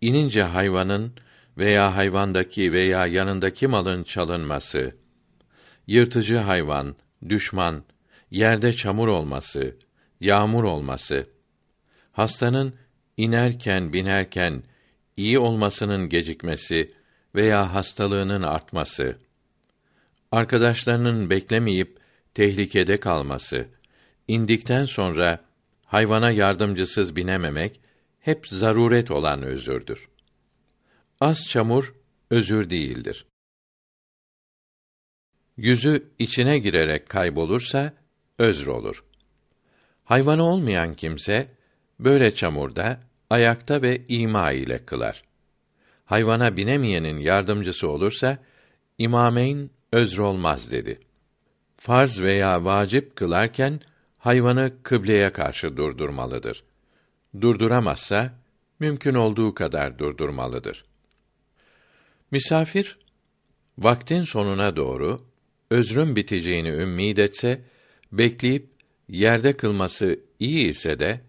inince 0.00 0.42
hayvanın 0.42 1.12
veya 1.58 1.96
hayvandaki 1.96 2.72
veya 2.72 3.06
yanındaki 3.06 3.66
malın 3.66 4.02
çalınması, 4.02 4.96
yırtıcı 5.86 6.36
hayvan, 6.36 6.96
düşman, 7.28 7.84
yerde 8.30 8.72
çamur 8.72 9.08
olması, 9.08 9.76
yağmur 10.20 10.64
olması, 10.64 11.26
hastanın 12.12 12.74
inerken 13.16 13.92
binerken 13.92 14.62
iyi 15.16 15.38
olmasının 15.38 16.08
gecikmesi 16.08 16.95
veya 17.36 17.74
hastalığının 17.74 18.42
artması, 18.42 19.18
arkadaşlarının 20.32 21.30
beklemeyip 21.30 21.98
tehlikede 22.34 23.00
kalması, 23.00 23.68
indikten 24.28 24.84
sonra 24.84 25.44
hayvana 25.86 26.30
yardımcısız 26.30 27.16
binememek 27.16 27.80
hep 28.20 28.48
zaruret 28.48 29.10
olan 29.10 29.42
özürdür. 29.42 30.08
Az 31.20 31.48
çamur 31.48 31.94
özür 32.30 32.70
değildir. 32.70 33.26
Yüzü 35.56 36.10
içine 36.18 36.58
girerek 36.58 37.08
kaybolursa 37.08 37.92
özr 38.38 38.66
olur. 38.66 39.04
Hayvanı 40.04 40.42
olmayan 40.42 40.94
kimse 40.94 41.48
böyle 42.00 42.34
çamurda 42.34 43.00
ayakta 43.30 43.82
ve 43.82 44.04
ima 44.08 44.52
ile 44.52 44.84
kılar. 44.84 45.22
Hayvana 46.06 46.56
binemeyenin 46.56 47.18
yardımcısı 47.18 47.88
olursa 47.88 48.38
imameyn 48.98 49.70
özr 49.92 50.18
olmaz 50.18 50.72
dedi. 50.72 51.00
Farz 51.76 52.20
veya 52.20 52.64
vacip 52.64 53.16
kılarken 53.16 53.80
hayvanı 54.18 54.72
kıbleye 54.82 55.32
karşı 55.32 55.76
durdurmalıdır. 55.76 56.64
Durduramazsa 57.40 58.34
mümkün 58.80 59.14
olduğu 59.14 59.54
kadar 59.54 59.98
durdurmalıdır. 59.98 60.84
Misafir 62.30 62.98
vaktin 63.78 64.22
sonuna 64.22 64.76
doğru 64.76 65.20
özrün 65.70 66.16
biteceğini 66.16 66.68
ümmid 66.68 67.16
etse 67.16 67.62
bekleyip 68.12 68.70
yerde 69.08 69.56
kılması 69.56 70.20
iyi 70.38 70.68
ise 70.68 70.98
de 70.98 71.20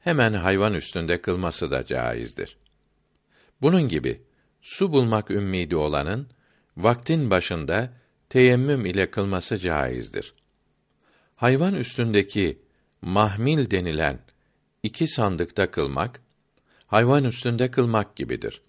hemen 0.00 0.32
hayvan 0.32 0.74
üstünde 0.74 1.22
kılması 1.22 1.70
da 1.70 1.86
caizdir. 1.86 2.56
Bunun 3.62 3.88
gibi 3.88 4.22
su 4.60 4.92
bulmak 4.92 5.30
ümmidi 5.30 5.76
olanın 5.76 6.28
vaktin 6.76 7.30
başında 7.30 7.92
teyemmüm 8.28 8.86
ile 8.86 9.10
kılması 9.10 9.58
caizdir. 9.58 10.34
Hayvan 11.36 11.74
üstündeki 11.74 12.62
mahmil 13.02 13.70
denilen 13.70 14.18
iki 14.82 15.06
sandıkta 15.06 15.70
kılmak, 15.70 16.20
hayvan 16.86 17.24
üstünde 17.24 17.70
kılmak 17.70 18.16
gibidir. 18.16 18.62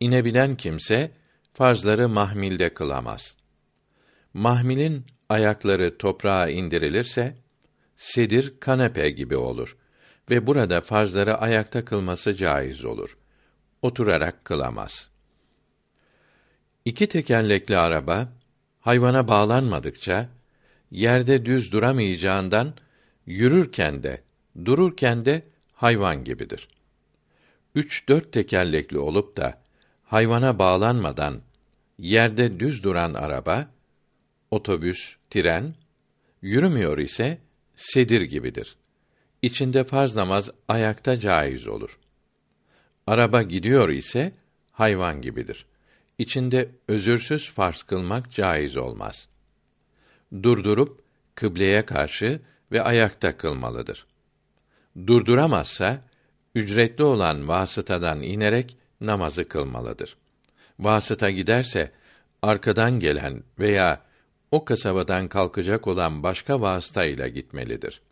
İnebilen 0.00 0.56
kimse 0.56 1.10
farzları 1.52 2.08
mahmilde 2.08 2.74
kılamaz. 2.74 3.36
Mahmilin 4.34 5.04
ayakları 5.28 5.98
toprağa 5.98 6.48
indirilirse 6.48 7.36
sedir 7.96 8.60
kanepe 8.60 9.10
gibi 9.10 9.36
olur 9.36 9.76
ve 10.30 10.46
burada 10.46 10.80
farzları 10.80 11.38
ayakta 11.38 11.84
kılması 11.84 12.34
caiz 12.34 12.84
olur. 12.84 13.19
Oturarak 13.82 14.44
kılamaz. 14.44 15.08
İki 16.84 17.06
tekerlekli 17.06 17.78
araba 17.78 18.28
hayvana 18.80 19.28
bağlanmadıkça 19.28 20.28
yerde 20.90 21.46
düz 21.46 21.72
duramayacağından 21.72 22.74
yürürken 23.26 24.02
de 24.02 24.22
dururken 24.64 25.24
de 25.24 25.42
hayvan 25.72 26.24
gibidir. 26.24 26.68
Üç 27.74 28.08
dört 28.08 28.32
tekerlekli 28.32 28.98
olup 28.98 29.36
da 29.36 29.62
hayvana 30.04 30.58
bağlanmadan 30.58 31.40
yerde 31.98 32.60
düz 32.60 32.84
duran 32.84 33.14
araba, 33.14 33.70
otobüs, 34.50 35.16
tren, 35.30 35.74
yürümüyor 36.42 36.98
ise 36.98 37.38
sedir 37.76 38.20
gibidir. 38.20 38.76
İçinde 39.42 39.84
farz 39.84 40.16
namaz 40.16 40.50
ayakta 40.68 41.20
caiz 41.20 41.66
olur. 41.66 41.98
Araba 43.10 43.42
gidiyor 43.42 43.88
ise 43.88 44.32
hayvan 44.72 45.20
gibidir. 45.20 45.66
İçinde 46.18 46.68
özürsüz 46.88 47.50
farz 47.50 47.82
kılmak 47.82 48.30
caiz 48.30 48.76
olmaz. 48.76 49.28
Durdurup 50.42 51.02
kıbleye 51.34 51.86
karşı 51.86 52.40
ve 52.72 52.82
ayakta 52.82 53.36
kılmalıdır. 53.36 54.06
Durduramazsa 55.06 56.02
ücretli 56.54 57.04
olan 57.04 57.48
vasıtadan 57.48 58.22
inerek 58.22 58.76
namazı 59.00 59.48
kılmalıdır. 59.48 60.16
Vasıta 60.78 61.30
giderse 61.30 61.92
arkadan 62.42 63.00
gelen 63.00 63.42
veya 63.58 64.02
o 64.50 64.64
kasabadan 64.64 65.28
kalkacak 65.28 65.86
olan 65.86 66.22
başka 66.22 66.60
vasıta 66.60 67.04
ile 67.04 67.28
gitmelidir. 67.28 68.02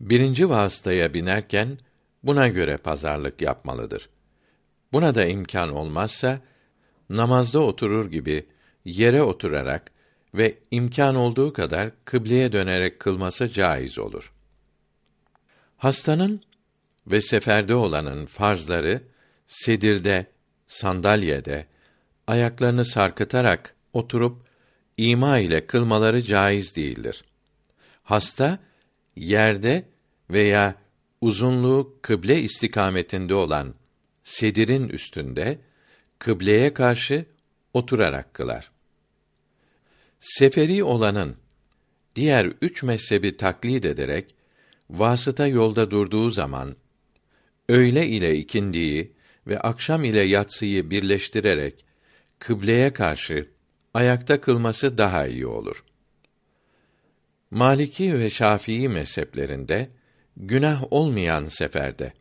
Birinci 0.00 0.48
vasıtaya 0.48 1.14
binerken 1.14 1.78
buna 2.28 2.48
göre 2.48 2.76
pazarlık 2.76 3.42
yapmalıdır. 3.42 4.08
Buna 4.92 5.14
da 5.14 5.24
imkan 5.24 5.74
olmazsa 5.74 6.40
namazda 7.10 7.58
oturur 7.60 8.10
gibi 8.10 8.46
yere 8.84 9.22
oturarak 9.22 9.90
ve 10.34 10.58
imkan 10.70 11.14
olduğu 11.14 11.52
kadar 11.52 11.90
kıbleye 12.04 12.52
dönerek 12.52 13.00
kılması 13.00 13.48
caiz 13.48 13.98
olur. 13.98 14.32
Hastanın 15.76 16.40
ve 17.06 17.20
seferde 17.20 17.74
olanın 17.74 18.26
farzları 18.26 19.02
sedirde, 19.46 20.26
sandalyede, 20.66 21.66
ayaklarını 22.26 22.84
sarkıtarak 22.84 23.74
oturup 23.92 24.36
ima 24.96 25.38
ile 25.38 25.66
kılmaları 25.66 26.22
caiz 26.22 26.76
değildir. 26.76 27.24
Hasta 28.02 28.58
yerde 29.16 29.84
veya 30.30 30.74
uzunluğu 31.20 31.96
kıble 32.02 32.42
istikametinde 32.42 33.34
olan 33.34 33.74
sedirin 34.24 34.88
üstünde 34.88 35.58
kıbleye 36.18 36.74
karşı 36.74 37.24
oturarak 37.74 38.34
kılar. 38.34 38.70
Seferi 40.20 40.84
olanın 40.84 41.36
diğer 42.16 42.52
üç 42.62 42.82
mezhebi 42.82 43.36
taklid 43.36 43.84
ederek 43.84 44.34
vasıta 44.90 45.46
yolda 45.46 45.90
durduğu 45.90 46.30
zaman 46.30 46.76
öğle 47.68 48.06
ile 48.06 48.36
ikindiyi 48.36 49.12
ve 49.46 49.60
akşam 49.60 50.04
ile 50.04 50.20
yatsıyı 50.20 50.90
birleştirerek 50.90 51.84
kıbleye 52.38 52.92
karşı 52.92 53.48
ayakta 53.94 54.40
kılması 54.40 54.98
daha 54.98 55.26
iyi 55.26 55.46
olur. 55.46 55.84
Maliki 57.50 58.18
ve 58.18 58.30
Şafii 58.30 58.88
mezheplerinde 58.88 59.88
günah 60.38 60.84
olmayan 60.90 61.48
seferde 61.48 62.12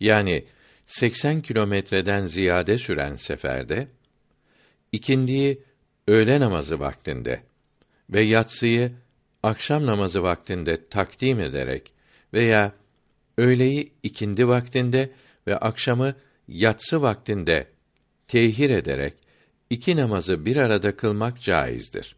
yani 0.00 0.44
80 0.86 1.42
kilometreden 1.42 2.26
ziyade 2.26 2.78
süren 2.78 3.16
seferde 3.16 3.88
ikindiyi 4.92 5.62
öğle 6.08 6.40
namazı 6.40 6.80
vaktinde 6.80 7.42
ve 8.10 8.20
yatsıyı 8.20 8.92
akşam 9.42 9.86
namazı 9.86 10.22
vaktinde 10.22 10.88
takdim 10.88 11.40
ederek 11.40 11.92
veya 12.34 12.72
öğleyi 13.38 13.92
ikindi 14.02 14.48
vaktinde 14.48 15.10
ve 15.46 15.56
akşamı 15.56 16.14
yatsı 16.48 17.02
vaktinde 17.02 17.68
tehir 18.26 18.70
ederek 18.70 19.14
iki 19.70 19.96
namazı 19.96 20.46
bir 20.46 20.56
arada 20.56 20.96
kılmak 20.96 21.42
caizdir. 21.42 22.16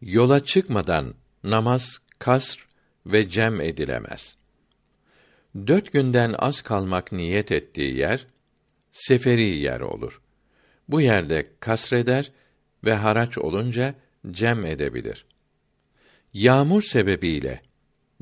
Yola 0.00 0.44
çıkmadan 0.44 1.14
namaz 1.44 1.98
kasr 2.18 2.71
ve 3.06 3.28
cem 3.28 3.60
edilemez. 3.60 4.36
Dört 5.66 5.92
günden 5.92 6.34
az 6.38 6.60
kalmak 6.60 7.12
niyet 7.12 7.52
ettiği 7.52 7.96
yer, 7.96 8.26
seferi 8.92 9.42
yer 9.42 9.80
olur. 9.80 10.20
Bu 10.88 11.00
yerde 11.00 11.46
kasreder 11.60 12.32
ve 12.84 12.94
haraç 12.94 13.38
olunca 13.38 13.94
cem 14.30 14.66
edebilir. 14.66 15.26
Yağmur 16.32 16.82
sebebiyle 16.82 17.62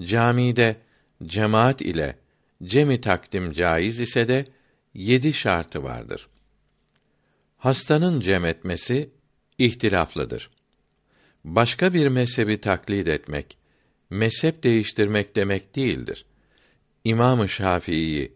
camide 0.01 0.77
cemaat 1.23 1.81
ile 1.81 2.19
cemi 2.63 3.01
takdim 3.01 3.53
caiz 3.53 4.01
ise 4.01 4.29
de 4.29 4.47
yedi 4.95 5.33
şartı 5.33 5.83
vardır. 5.83 6.29
Hastanın 7.57 8.21
cem 8.21 8.45
etmesi 8.45 9.11
ihtilaflıdır. 9.59 10.51
Başka 11.45 11.95
bir 11.95 12.09
mezhebi 12.09 12.61
taklit 12.61 13.09
etmek, 13.09 13.59
mezhep 14.11 14.63
değiştirmek 14.63 15.37
demek 15.37 15.77
değildir. 15.77 16.25
İmam-ı 17.05 17.49
Şafii 17.49 18.33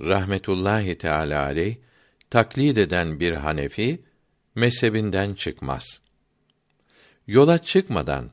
rahmetullahi 0.00 0.98
teala 0.98 1.44
aleyh 1.44 1.76
taklit 2.30 2.78
eden 2.78 3.20
bir 3.20 3.32
Hanefi 3.32 4.02
mezhebinden 4.54 5.34
çıkmaz. 5.34 6.00
Yola 7.26 7.58
çıkmadan 7.58 8.30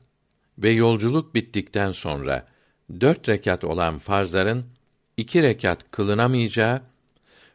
ve 0.58 0.70
yolculuk 0.70 1.34
bittikten 1.34 1.92
sonra 1.92 2.46
dört 3.00 3.28
rekat 3.28 3.64
olan 3.64 3.98
farzların 3.98 4.64
iki 5.16 5.42
rekat 5.42 5.90
kılınamayacağı 5.90 6.82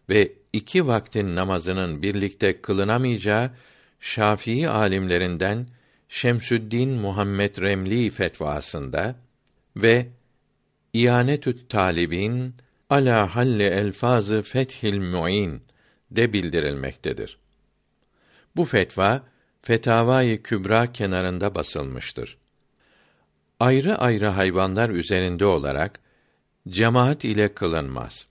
ve 0.09 0.33
iki 0.53 0.87
vaktin 0.87 1.35
namazının 1.35 2.01
birlikte 2.01 2.61
kılınamayacağı 2.61 3.51
Şafii 3.99 4.69
alimlerinden 4.69 5.67
Şemsüddin 6.09 6.89
Muhammed 6.89 7.57
Remli 7.57 8.09
fetvasında 8.09 9.15
ve 9.75 10.07
İanetü't 10.93 11.69
Talibin 11.69 12.55
ala 12.89 13.35
halli 13.35 13.63
elfazı 13.63 14.41
Fethil 14.41 14.99
Muin 14.99 15.63
de 16.11 16.33
bildirilmektedir. 16.33 17.37
Bu 18.55 18.65
fetva 18.65 19.23
Fetavai 19.61 20.41
Kübra 20.43 20.91
kenarında 20.91 21.55
basılmıştır. 21.55 22.37
Ayrı 23.59 23.97
ayrı 23.97 24.27
hayvanlar 24.27 24.89
üzerinde 24.89 25.45
olarak 25.45 25.99
cemaat 26.69 27.23
ile 27.23 27.53
kılınmaz. 27.53 28.27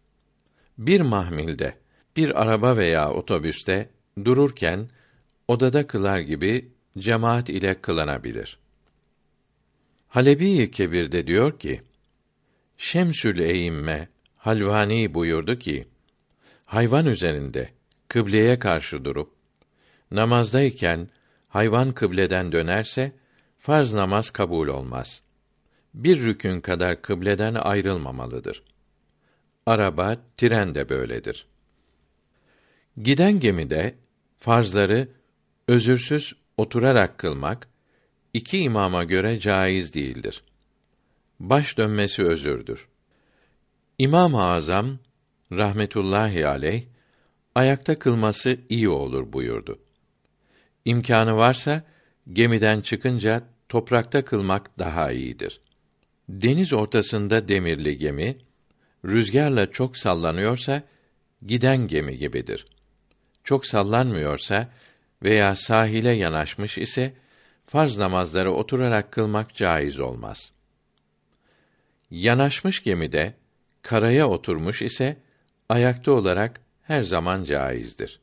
Bir 0.78 1.00
mahmilde, 1.00 1.74
bir 2.16 2.42
araba 2.42 2.76
veya 2.76 3.12
otobüste 3.12 3.88
dururken 4.24 4.88
odada 5.48 5.86
kılar 5.86 6.18
gibi 6.18 6.68
cemaat 6.98 7.48
ile 7.48 7.80
kılınabilir. 7.80 8.58
Halebi 10.08 10.70
Kebir'de 10.70 11.26
diyor 11.26 11.58
ki: 11.58 11.82
Şemsül 12.78 13.38
Eyimme 13.38 14.08
Halvani 14.36 15.14
buyurdu 15.14 15.58
ki: 15.58 15.88
Hayvan 16.64 17.06
üzerinde 17.06 17.70
kıbleye 18.08 18.58
karşı 18.58 19.04
durup 19.04 19.32
namazdayken 20.10 21.08
hayvan 21.48 21.92
kıbleden 21.92 22.52
dönerse 22.52 23.12
farz 23.58 23.94
namaz 23.94 24.30
kabul 24.30 24.68
olmaz. 24.68 25.22
Bir 25.94 26.22
rükün 26.22 26.60
kadar 26.60 27.02
kıbleden 27.02 27.54
ayrılmamalıdır. 27.54 28.62
Araba, 29.66 30.16
tren 30.36 30.74
de 30.74 30.88
böyledir. 30.88 31.46
Giden 33.02 33.40
gemide 33.40 33.94
farzları 34.38 35.08
özürsüz 35.68 36.34
oturarak 36.58 37.18
kılmak 37.18 37.68
iki 38.34 38.58
imama 38.58 39.04
göre 39.04 39.40
caiz 39.40 39.94
değildir. 39.94 40.42
baş 41.40 41.78
dönmesi 41.78 42.24
özürdür. 42.24 42.88
İmam-ı 43.98 44.42
Azam 44.42 44.98
rahmetullahi 45.52 46.46
aleyh 46.46 46.82
ayakta 47.54 47.98
kılması 47.98 48.58
iyi 48.68 48.88
olur 48.88 49.32
buyurdu. 49.32 49.78
İmkanı 50.84 51.36
varsa 51.36 51.82
gemiden 52.32 52.80
çıkınca 52.80 53.42
toprakta 53.68 54.24
kılmak 54.24 54.78
daha 54.78 55.12
iyidir. 55.12 55.60
Deniz 56.28 56.72
ortasında 56.72 57.48
demirli 57.48 57.98
gemi 57.98 58.38
rüzgarla 59.04 59.70
çok 59.70 59.96
sallanıyorsa 59.96 60.82
giden 61.46 61.88
gemi 61.88 62.18
gibidir. 62.18 62.66
Çok 63.44 63.66
sallanmıyorsa 63.66 64.68
veya 65.22 65.54
sahile 65.54 66.10
yanaşmış 66.10 66.78
ise 66.78 67.12
farz 67.66 67.98
namazları 67.98 68.52
oturarak 68.52 69.12
kılmak 69.12 69.54
caiz 69.54 70.00
olmaz. 70.00 70.52
Yanaşmış 72.10 72.82
gemide 72.82 73.34
karaya 73.82 74.28
oturmuş 74.28 74.82
ise 74.82 75.16
ayakta 75.68 76.12
olarak 76.12 76.60
her 76.82 77.02
zaman 77.02 77.44
caizdir. 77.44 78.20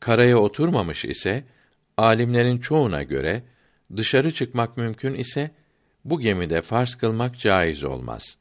Karaya 0.00 0.38
oturmamış 0.38 1.04
ise 1.04 1.44
alimlerin 1.96 2.58
çoğuna 2.58 3.02
göre 3.02 3.42
dışarı 3.96 4.34
çıkmak 4.34 4.76
mümkün 4.76 5.14
ise 5.14 5.50
bu 6.04 6.20
gemide 6.20 6.62
farz 6.62 6.94
kılmak 6.94 7.38
caiz 7.38 7.84
olmaz. 7.84 8.38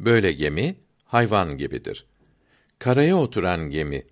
Böyle 0.00 0.32
gemi 0.32 0.76
hayvan 1.04 1.58
gibidir. 1.58 2.06
Karaya 2.78 3.16
oturan 3.16 3.70
gemi 3.70 4.02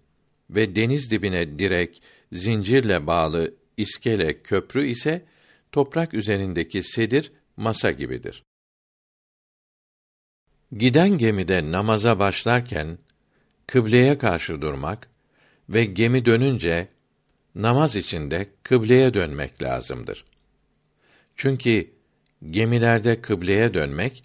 ve 0.54 0.74
deniz 0.74 1.10
dibine 1.10 1.58
direk, 1.58 2.02
zincirle 2.32 3.06
bağlı 3.06 3.54
iskele, 3.76 4.42
köprü 4.42 4.86
ise 4.86 5.24
toprak 5.72 6.14
üzerindeki 6.14 6.82
sedir, 6.82 7.32
masa 7.56 7.90
gibidir. 7.90 8.42
Giden 10.72 11.18
gemide 11.18 11.72
namaza 11.72 12.18
başlarken 12.18 12.98
kıbleye 13.66 14.18
karşı 14.18 14.62
durmak 14.62 15.08
ve 15.68 15.84
gemi 15.84 16.24
dönünce 16.24 16.88
namaz 17.54 17.96
içinde 17.96 18.46
kıbleye 18.62 19.14
dönmek 19.14 19.62
lazımdır. 19.62 20.24
Çünkü 21.36 21.90
gemilerde 22.50 23.20
kıbleye 23.20 23.74
dönmek 23.74 24.24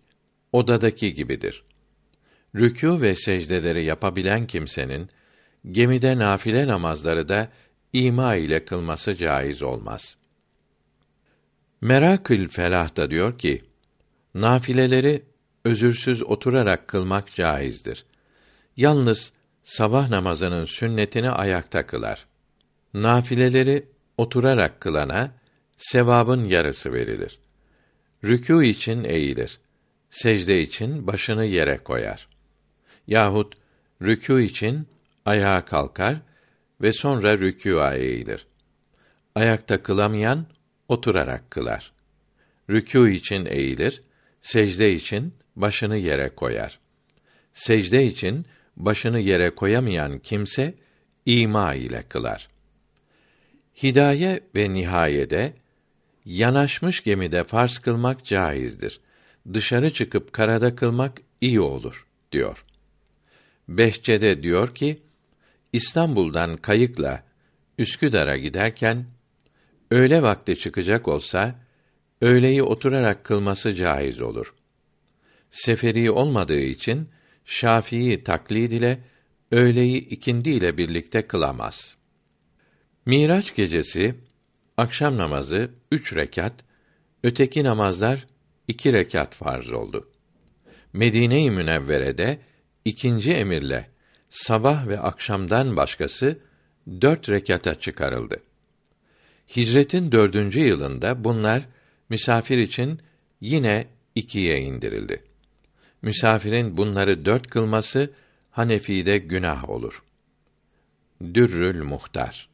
odadaki 0.51 1.13
gibidir. 1.13 1.63
Rükû 2.55 3.01
ve 3.01 3.15
secdeleri 3.15 3.83
yapabilen 3.85 4.47
kimsenin 4.47 5.09
gemide 5.71 6.17
nafile 6.17 6.67
namazları 6.67 7.27
da 7.27 7.49
ima 7.93 8.36
ile 8.36 8.65
kılması 8.65 9.15
caiz 9.15 9.63
olmaz. 9.63 10.17
Merakül 11.82 12.47
Felah 12.47 12.95
da 12.95 13.12
diyor 13.12 13.38
ki, 13.38 13.63
nafileleri 14.34 15.23
özürsüz 15.65 16.23
oturarak 16.23 16.88
kılmak 16.88 17.36
caizdir. 17.36 18.06
Yalnız 18.77 19.34
sabah 19.63 20.10
namazının 20.10 20.65
sünnetini 20.65 21.30
ayakta 21.30 21.88
kılar. 21.88 22.25
Nafileleri 22.93 23.86
oturarak 24.17 24.82
kılana 24.82 25.32
sevabın 25.77 26.45
yarısı 26.45 26.93
verilir. 26.93 27.39
Rükû 28.23 28.65
için 28.65 29.03
eğilir. 29.03 29.60
Secde 30.10 30.62
için 30.62 31.08
başını 31.08 31.45
yere 31.45 31.77
koyar. 31.77 32.27
Yahut 33.08 33.53
rükû 34.01 34.41
için 34.41 34.88
ayağa 35.27 35.65
kalkar 35.65 36.15
ve 36.81 36.93
sonra 36.93 37.37
rükûa 37.37 37.95
eğilir. 37.95 38.47
Ayakta 39.35 39.83
kılamayan 39.83 40.45
oturarak 40.87 41.51
kılar. 41.51 41.91
Rükû 42.69 43.09
için 43.09 43.45
eğilir, 43.45 44.01
secde 44.41 44.93
için 44.93 45.33
başını 45.55 45.97
yere 45.97 46.29
koyar. 46.29 46.79
Secde 47.53 48.05
için 48.05 48.45
başını 48.77 49.19
yere 49.19 49.49
koyamayan 49.55 50.19
kimse 50.19 50.73
ima 51.25 51.73
ile 51.73 52.03
kılar. 52.09 52.47
Hidaye 53.83 54.39
ve 54.55 54.73
nihayede 54.73 55.53
yanaşmış 56.25 57.03
gemide 57.03 57.43
farz 57.43 57.77
kılmak 57.77 58.25
caizdir. 58.25 58.99
Dışarı 59.53 59.93
çıkıp 59.93 60.33
karada 60.33 60.75
kılmak 60.75 61.21
iyi 61.41 61.61
olur 61.61 62.07
diyor. 62.31 62.65
Behçede 63.67 64.43
diyor 64.43 64.75
ki 64.75 64.99
İstanbul'dan 65.73 66.58
kayıkla 66.58 67.23
Üsküdar'a 67.77 68.38
giderken 68.38 69.06
öğle 69.91 70.21
vakti 70.21 70.60
çıkacak 70.60 71.08
olsa 71.08 71.60
öğleyi 72.21 72.63
oturarak 72.63 73.23
kılması 73.23 73.75
caiz 73.75 74.21
olur. 74.21 74.53
Seferi 75.49 76.12
olmadığı 76.12 76.60
için 76.60 77.10
Şafii 77.45 78.23
taklid 78.23 78.71
ile 78.71 78.99
öğleyi 79.51 80.08
ikindi 80.08 80.49
ile 80.49 80.77
birlikte 80.77 81.27
kılamaz. 81.27 81.95
Miraç 83.06 83.56
gecesi 83.56 84.15
akşam 84.77 85.17
namazı 85.17 85.71
üç 85.91 86.15
rekat, 86.15 86.53
öteki 87.23 87.63
namazlar 87.63 88.27
iki 88.67 88.93
rekat 88.93 89.36
farz 89.36 89.71
oldu. 89.71 90.10
Medine-i 90.93 91.51
Münevvere'de 91.51 92.39
ikinci 92.86 93.34
emirle 93.34 93.89
sabah 94.29 94.87
ve 94.87 94.99
akşamdan 94.99 95.75
başkası 95.75 96.39
dört 97.01 97.29
rekata 97.29 97.79
çıkarıldı. 97.79 98.43
Hicretin 99.55 100.11
dördüncü 100.11 100.59
yılında 100.59 101.23
bunlar 101.23 101.63
misafir 102.09 102.57
için 102.57 103.01
yine 103.41 103.87
ikiye 104.15 104.59
indirildi. 104.61 105.23
Misafirin 106.01 106.77
bunları 106.77 107.25
dört 107.25 107.47
kılması 107.47 108.11
Hanefi'de 108.51 109.17
günah 109.17 109.69
olur. 109.69 110.03
Dürrül 111.33 111.83
Muhtar 111.83 112.49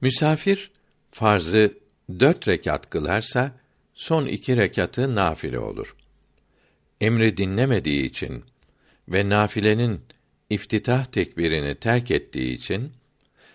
Misafir 0.00 0.70
farzı 1.10 1.78
dört 2.20 2.48
rekat 2.48 2.90
kılarsa 2.90 3.52
son 3.94 4.26
iki 4.26 4.56
rekatı 4.56 5.14
nafile 5.14 5.58
olur. 5.58 5.96
Emri 7.00 7.36
dinlemediği 7.36 8.04
için 8.04 8.44
ve 9.08 9.28
nafilenin 9.28 10.00
iftitah 10.50 11.04
tekbirini 11.04 11.74
terk 11.74 12.10
ettiği 12.10 12.54
için 12.54 12.92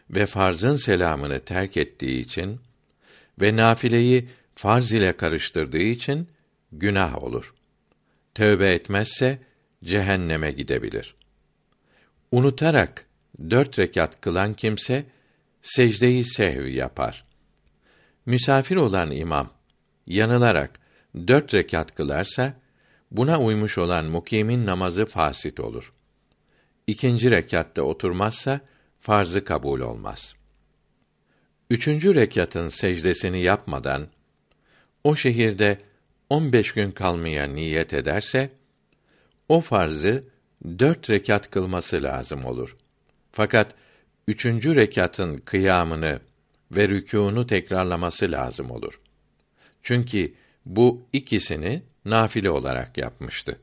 ve 0.09 0.25
farzın 0.25 0.75
selamını 0.75 1.39
terk 1.39 1.77
ettiği 1.77 2.21
için 2.21 2.59
ve 3.41 3.55
nafileyi 3.55 4.27
farz 4.55 4.93
ile 4.93 5.17
karıştırdığı 5.17 5.77
için 5.77 6.27
günah 6.71 7.23
olur. 7.23 7.53
Tövbe 8.35 8.73
etmezse 8.73 9.39
cehenneme 9.83 10.51
gidebilir. 10.51 11.15
Unutarak 12.31 13.05
dört 13.49 13.79
rekat 13.79 14.21
kılan 14.21 14.53
kimse 14.53 15.05
secdeyi 15.61 16.25
sehv 16.25 16.65
yapar. 16.65 17.25
Misafir 18.25 18.75
olan 18.75 19.11
imam 19.11 19.49
yanılarak 20.07 20.79
dört 21.27 21.53
rekat 21.53 21.95
kılarsa 21.95 22.53
buna 23.11 23.41
uymuş 23.41 23.77
olan 23.77 24.05
mukimin 24.05 24.65
namazı 24.65 25.05
fasit 25.05 25.59
olur 25.59 25.93
ikinci 26.91 27.31
rekatta 27.31 27.81
oturmazsa 27.81 28.61
farzı 28.99 29.43
kabul 29.43 29.79
olmaz. 29.79 30.35
Üçüncü 31.69 32.15
rekatın 32.15 32.69
secdesini 32.69 33.41
yapmadan 33.41 34.07
o 35.03 35.15
şehirde 35.15 35.77
on 36.29 36.53
beş 36.53 36.71
gün 36.71 36.91
kalmaya 36.91 37.47
niyet 37.47 37.93
ederse 37.93 38.49
o 39.49 39.61
farzı 39.61 40.23
dört 40.79 41.09
rekat 41.09 41.49
kılması 41.51 42.03
lazım 42.03 42.45
olur. 42.45 42.77
Fakat 43.31 43.75
üçüncü 44.27 44.75
rekatın 44.75 45.37
kıyamını 45.37 46.19
ve 46.71 46.87
rükûnu 46.89 47.47
tekrarlaması 47.47 48.31
lazım 48.31 48.71
olur. 48.71 49.01
Çünkü 49.83 50.33
bu 50.65 51.05
ikisini 51.13 51.83
nafile 52.05 52.49
olarak 52.49 52.97
yapmıştı. 52.97 53.59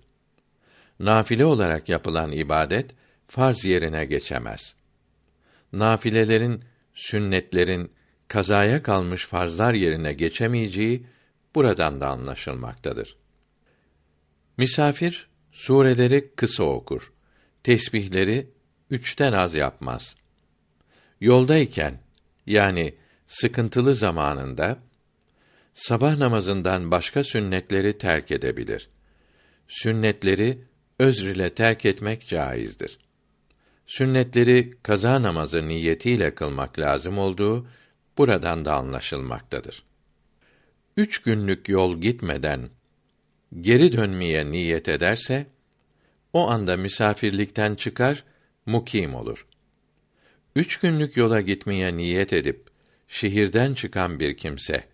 Nafile 1.00 1.44
olarak 1.44 1.88
yapılan 1.88 2.32
ibadet 2.32 2.94
farz 3.28 3.64
yerine 3.64 4.04
geçemez. 4.04 4.74
Nafilelerin, 5.72 6.64
sünnetlerin 6.94 7.92
kazaya 8.28 8.82
kalmış 8.82 9.26
farzlar 9.26 9.74
yerine 9.74 10.12
geçemeyeceği 10.12 11.06
buradan 11.54 12.00
da 12.00 12.08
anlaşılmaktadır. 12.08 13.16
Misafir 14.56 15.28
sureleri 15.52 16.34
kısa 16.34 16.64
okur. 16.64 17.12
Tesbihleri 17.62 18.50
üçten 18.90 19.32
az 19.32 19.54
yapmaz. 19.54 20.16
Yoldayken 21.20 22.00
yani 22.46 22.94
sıkıntılı 23.26 23.94
zamanında 23.94 24.78
sabah 25.74 26.16
namazından 26.16 26.90
başka 26.90 27.24
sünnetleri 27.24 27.98
terk 27.98 28.30
edebilir. 28.30 28.88
Sünnetleri 29.68 30.58
özr 30.98 31.26
ile 31.26 31.54
terk 31.54 31.84
etmek 31.84 32.28
caizdir 32.28 32.98
sünnetleri 33.88 34.70
kaza 34.82 35.22
namazı 35.22 35.68
niyetiyle 35.68 36.34
kılmak 36.34 36.78
lazım 36.78 37.18
olduğu 37.18 37.66
buradan 38.18 38.64
da 38.64 38.74
anlaşılmaktadır. 38.74 39.82
Üç 40.96 41.22
günlük 41.22 41.68
yol 41.68 42.00
gitmeden 42.00 42.70
geri 43.60 43.92
dönmeye 43.92 44.50
niyet 44.50 44.88
ederse 44.88 45.46
o 46.32 46.48
anda 46.48 46.76
misafirlikten 46.76 47.74
çıkar, 47.74 48.24
mukim 48.66 49.14
olur. 49.14 49.46
Üç 50.56 50.76
günlük 50.76 51.16
yola 51.16 51.40
gitmeye 51.40 51.96
niyet 51.96 52.32
edip 52.32 52.66
şehirden 53.08 53.74
çıkan 53.74 54.20
bir 54.20 54.36
kimse 54.36 54.84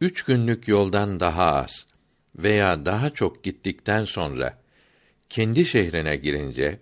üç 0.00 0.22
günlük 0.22 0.68
yoldan 0.68 1.20
daha 1.20 1.54
az 1.54 1.86
veya 2.36 2.86
daha 2.86 3.10
çok 3.10 3.44
gittikten 3.44 4.04
sonra 4.04 4.58
kendi 5.28 5.64
şehrine 5.64 6.16
girince 6.16 6.78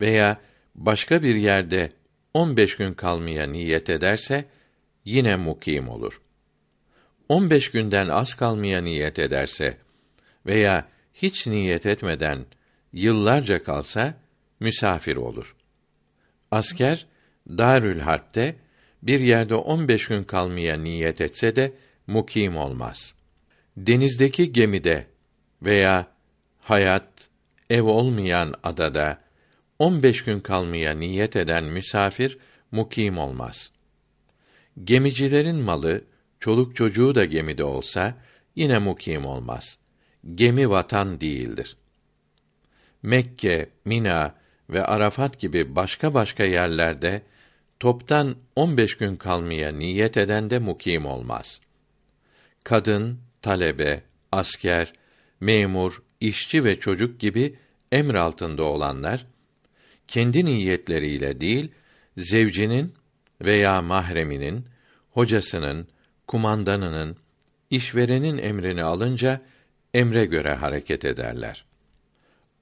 veya 0.00 0.40
başka 0.74 1.22
bir 1.22 1.34
yerde 1.34 1.90
on 2.34 2.56
beş 2.56 2.76
gün 2.76 2.94
kalmaya 2.94 3.46
niyet 3.46 3.90
ederse 3.90 4.44
yine 5.04 5.36
mukim 5.36 5.88
olur. 5.88 6.20
On 7.28 7.50
beş 7.50 7.70
günden 7.70 8.08
az 8.08 8.34
kalmaya 8.34 8.80
niyet 8.80 9.18
ederse 9.18 9.76
veya 10.46 10.88
hiç 11.14 11.46
niyet 11.46 11.86
etmeden 11.86 12.46
yıllarca 12.92 13.64
kalsa 13.64 14.14
misafir 14.60 15.16
olur. 15.16 15.56
Asker 16.50 17.06
Darül 17.48 18.00
Harp'te 18.00 18.56
bir 19.02 19.20
yerde 19.20 19.54
on 19.54 19.88
beş 19.88 20.08
gün 20.08 20.24
kalmaya 20.24 20.76
niyet 20.76 21.20
etse 21.20 21.56
de 21.56 21.72
mukim 22.06 22.56
olmaz. 22.56 23.14
Denizdeki 23.76 24.52
gemide 24.52 25.06
veya 25.62 26.06
hayat 26.58 27.08
ev 27.70 27.82
olmayan 27.82 28.54
adada 28.62 29.20
on 29.80 30.02
beş 30.02 30.24
gün 30.24 30.40
kalmaya 30.40 30.94
niyet 30.94 31.36
eden 31.36 31.64
misafir 31.64 32.38
mukim 32.70 33.18
olmaz. 33.18 33.70
Gemicilerin 34.84 35.56
malı, 35.56 36.04
çoluk 36.40 36.76
çocuğu 36.76 37.14
da 37.14 37.24
gemide 37.24 37.64
olsa 37.64 38.14
yine 38.56 38.78
mukim 38.78 39.26
olmaz. 39.26 39.78
Gemi 40.34 40.70
vatan 40.70 41.20
değildir. 41.20 41.76
Mekke, 43.02 43.70
Mina 43.84 44.34
ve 44.70 44.84
Arafat 44.84 45.38
gibi 45.38 45.76
başka 45.76 46.14
başka 46.14 46.44
yerlerde 46.44 47.22
toptan 47.80 48.36
15 48.56 48.96
gün 48.96 49.16
kalmaya 49.16 49.72
niyet 49.72 50.16
eden 50.16 50.50
de 50.50 50.58
mukim 50.58 51.06
olmaz. 51.06 51.60
Kadın, 52.64 53.20
talebe, 53.42 54.02
asker, 54.32 54.92
memur, 55.40 56.02
işçi 56.20 56.64
ve 56.64 56.80
çocuk 56.80 57.20
gibi 57.20 57.56
emr 57.92 58.14
altında 58.14 58.62
olanlar 58.62 59.26
kendi 60.10 60.44
niyetleriyle 60.44 61.40
değil 61.40 61.72
zevcinin 62.16 62.94
veya 63.40 63.82
mahreminin, 63.82 64.66
hocasının, 65.10 65.88
kumandanının, 66.26 67.16
işverenin 67.70 68.38
emrini 68.38 68.82
alınca 68.82 69.40
emre 69.94 70.24
göre 70.24 70.54
hareket 70.54 71.04
ederler. 71.04 71.64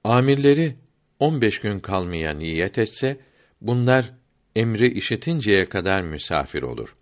Amirleri 0.03 0.75
15 1.19 1.59
gün 1.59 1.79
kalmaya 1.79 2.33
niyet 2.33 2.77
etse 2.77 3.17
bunlar 3.61 4.13
emri 4.55 4.87
işitinceye 4.87 5.69
kadar 5.69 6.01
misafir 6.01 6.61
olur. 6.61 6.95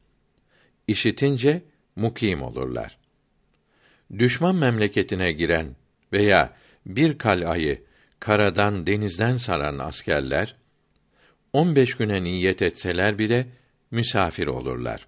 İşitince 0.88 1.62
mukim 1.96 2.42
olurlar. 2.42 2.98
Düşman 4.20 4.56
memleketine 4.56 5.32
giren 5.32 5.76
veya 6.14 6.54
bir 6.86 7.18
kalayı 7.18 7.87
karadan 8.20 8.88
denizden 8.88 9.38
saran 9.38 9.80
askerler 9.80 10.56
15 11.54 11.96
güne 11.98 12.24
niyet 12.24 12.62
etseler 12.62 13.20
bile 13.20 13.48
misafir 13.92 14.48
olurlar. 14.48 15.08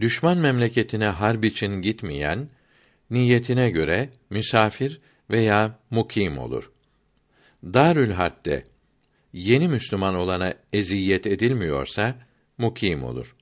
Düşman 0.00 0.38
memleketine 0.38 1.06
harp 1.06 1.44
için 1.44 1.82
gitmeyen 1.82 2.48
niyetine 3.10 3.70
göre 3.70 4.08
misafir 4.30 5.00
veya 5.30 5.78
mukim 5.90 6.38
olur. 6.38 6.70
Darül 7.64 8.10
Harp'te 8.10 8.64
yeni 9.32 9.68
Müslüman 9.68 10.14
olana 10.14 10.54
eziyet 10.72 11.26
edilmiyorsa 11.26 12.14
mukim 12.58 13.04
olur. 13.04 13.36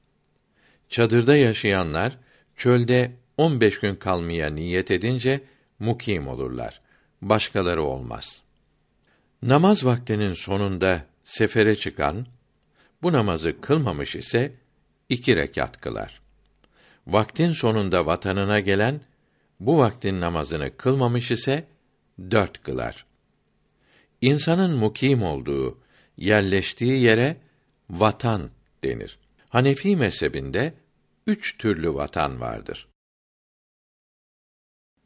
Çadırda 0.88 1.37
yaşayanlar 1.37 2.18
çölde 2.57 3.12
15 3.37 3.81
gün 3.81 3.94
kalmaya 3.94 4.50
niyet 4.50 4.90
edince 4.90 5.40
mukim 5.78 6.28
olurlar. 6.28 6.81
Başkaları 7.22 7.82
olmaz. 7.82 8.42
Namaz 9.42 9.85
vaktinin 9.85 10.35
sonunda 10.35 11.06
sefere 11.24 11.76
çıkan 11.76 12.26
bu 13.02 13.12
namazı 13.12 13.61
kılmamış 13.61 14.16
ise 14.16 14.52
iki 15.08 15.37
rekat 15.37 15.80
kılar. 15.80 16.20
Vaktin 17.06 17.52
sonunda 17.52 18.06
vatanına 18.06 18.61
gelen 18.61 19.00
bu 19.61 19.78
vaktin 19.78 20.20
namazını 20.20 20.76
kılmamış 20.76 21.30
ise 21.30 21.64
dört 22.30 22.62
kılar. 22.62 23.06
İnsanın 24.20 24.76
mukim 24.76 25.22
olduğu, 25.22 25.78
yerleştiği 26.16 27.02
yere 27.02 27.37
vatan 27.90 28.50
denir. 28.85 29.18
Hanefi 29.48 29.96
mezhebinde 29.96 30.74
üç 31.26 31.58
türlü 31.58 31.94
vatan 31.94 32.40
vardır. 32.40 32.88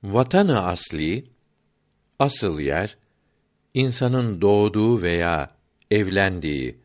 Vatanı 0.02 0.62
asli, 0.66 1.24
asıl 2.18 2.61
yer, 2.61 2.96
insanın 3.74 4.40
doğduğu 4.40 5.02
veya 5.02 5.50
evlendiği 5.90 6.76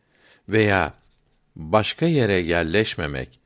veya 0.48 0.94
başka 1.56 2.06
yere 2.06 2.38
yerleşmemek, 2.38 3.40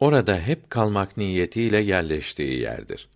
orada 0.00 0.40
hep 0.40 0.70
kalmak 0.70 1.16
niyetiyle 1.16 1.78
yerleştiği 1.78 2.60
yerdir. 2.60 3.08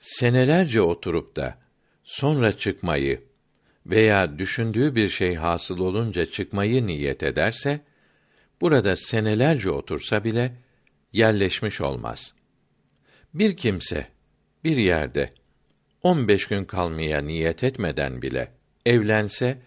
Senelerce 0.00 0.80
oturup 0.80 1.36
da 1.36 1.58
sonra 2.04 2.58
çıkmayı 2.58 3.22
veya 3.86 4.38
düşündüğü 4.38 4.94
bir 4.94 5.08
şey 5.08 5.34
hasıl 5.34 5.78
olunca 5.78 6.26
çıkmayı 6.26 6.86
niyet 6.86 7.22
ederse, 7.22 7.80
burada 8.60 8.96
senelerce 8.96 9.70
otursa 9.70 10.24
bile 10.24 10.52
yerleşmiş 11.12 11.80
olmaz. 11.80 12.34
Bir 13.34 13.56
kimse 13.56 14.06
bir 14.64 14.76
yerde 14.76 15.32
15 16.02 16.46
gün 16.46 16.64
kalmaya 16.64 17.20
niyet 17.20 17.64
etmeden 17.64 18.22
bile 18.22 18.52
evlense 18.86 19.58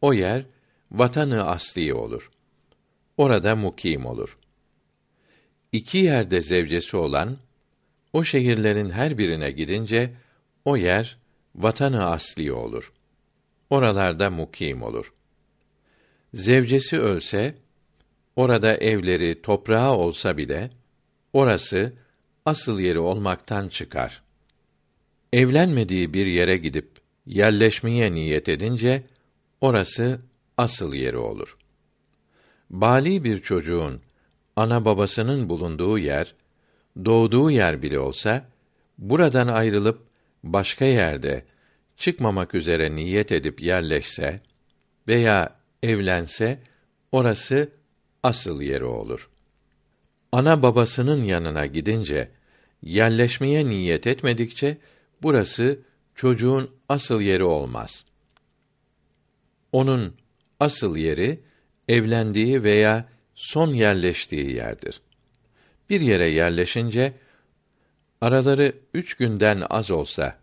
o 0.00 0.12
yer 0.12 0.44
vatanı 0.92 1.46
asli 1.46 1.94
olur. 1.94 2.30
Orada 3.16 3.56
mukim 3.56 4.06
olur. 4.06 4.38
İki 5.72 5.98
yerde 5.98 6.40
zevcesi 6.40 6.96
olan 6.96 7.38
o 8.12 8.24
şehirlerin 8.24 8.90
her 8.90 9.18
birine 9.18 9.50
gidince 9.50 10.12
o 10.64 10.76
yer 10.76 11.18
vatanı 11.54 12.10
asli 12.10 12.52
olur. 12.52 12.92
Oralarda 13.70 14.30
mukim 14.30 14.82
olur. 14.82 15.12
Zevcesi 16.34 16.98
ölse 16.98 17.54
orada 18.36 18.76
evleri, 18.76 19.42
toprağı 19.42 19.92
olsa 19.92 20.36
bile 20.36 20.68
orası 21.32 21.92
asıl 22.46 22.80
yeri 22.80 22.98
olmaktan 22.98 23.68
çıkar. 23.68 24.22
Evlenmediği 25.32 26.14
bir 26.14 26.26
yere 26.26 26.56
gidip 26.56 26.90
yerleşmeye 27.26 28.12
niyet 28.12 28.48
edince 28.48 29.02
orası 29.60 30.20
asıl 30.56 30.94
yeri 30.94 31.18
olur. 31.18 31.56
Bali 32.70 33.24
bir 33.24 33.40
çocuğun 33.40 34.00
ana 34.56 34.84
babasının 34.84 35.48
bulunduğu 35.48 35.98
yer, 35.98 36.34
doğduğu 37.04 37.50
yer 37.50 37.82
bile 37.82 37.98
olsa 37.98 38.48
buradan 38.98 39.48
ayrılıp 39.48 40.02
başka 40.44 40.84
yerde 40.84 41.44
çıkmamak 41.96 42.54
üzere 42.54 42.96
niyet 42.96 43.32
edip 43.32 43.62
yerleşse 43.62 44.40
veya 45.08 45.56
evlense 45.82 46.58
orası 47.12 47.68
asıl 48.22 48.60
yeri 48.60 48.84
olur. 48.84 49.30
Ana 50.32 50.62
babasının 50.62 51.24
yanına 51.24 51.66
gidince 51.66 52.28
yerleşmeye 52.82 53.66
niyet 53.66 54.06
etmedikçe 54.06 54.78
burası 55.22 55.78
çocuğun 56.14 56.70
asıl 56.88 57.20
yeri 57.20 57.44
olmaz. 57.44 58.04
Onun 59.72 60.14
asıl 60.60 60.96
yeri 60.96 61.40
evlendiği 61.88 62.62
veya 62.64 63.08
son 63.34 63.68
yerleştiği 63.68 64.54
yerdir. 64.54 65.00
Bir 65.90 66.00
yere 66.00 66.28
yerleşince 66.28 67.12
araları 68.20 68.72
üç 68.94 69.14
günden 69.14 69.62
az 69.70 69.90
olsa 69.90 70.38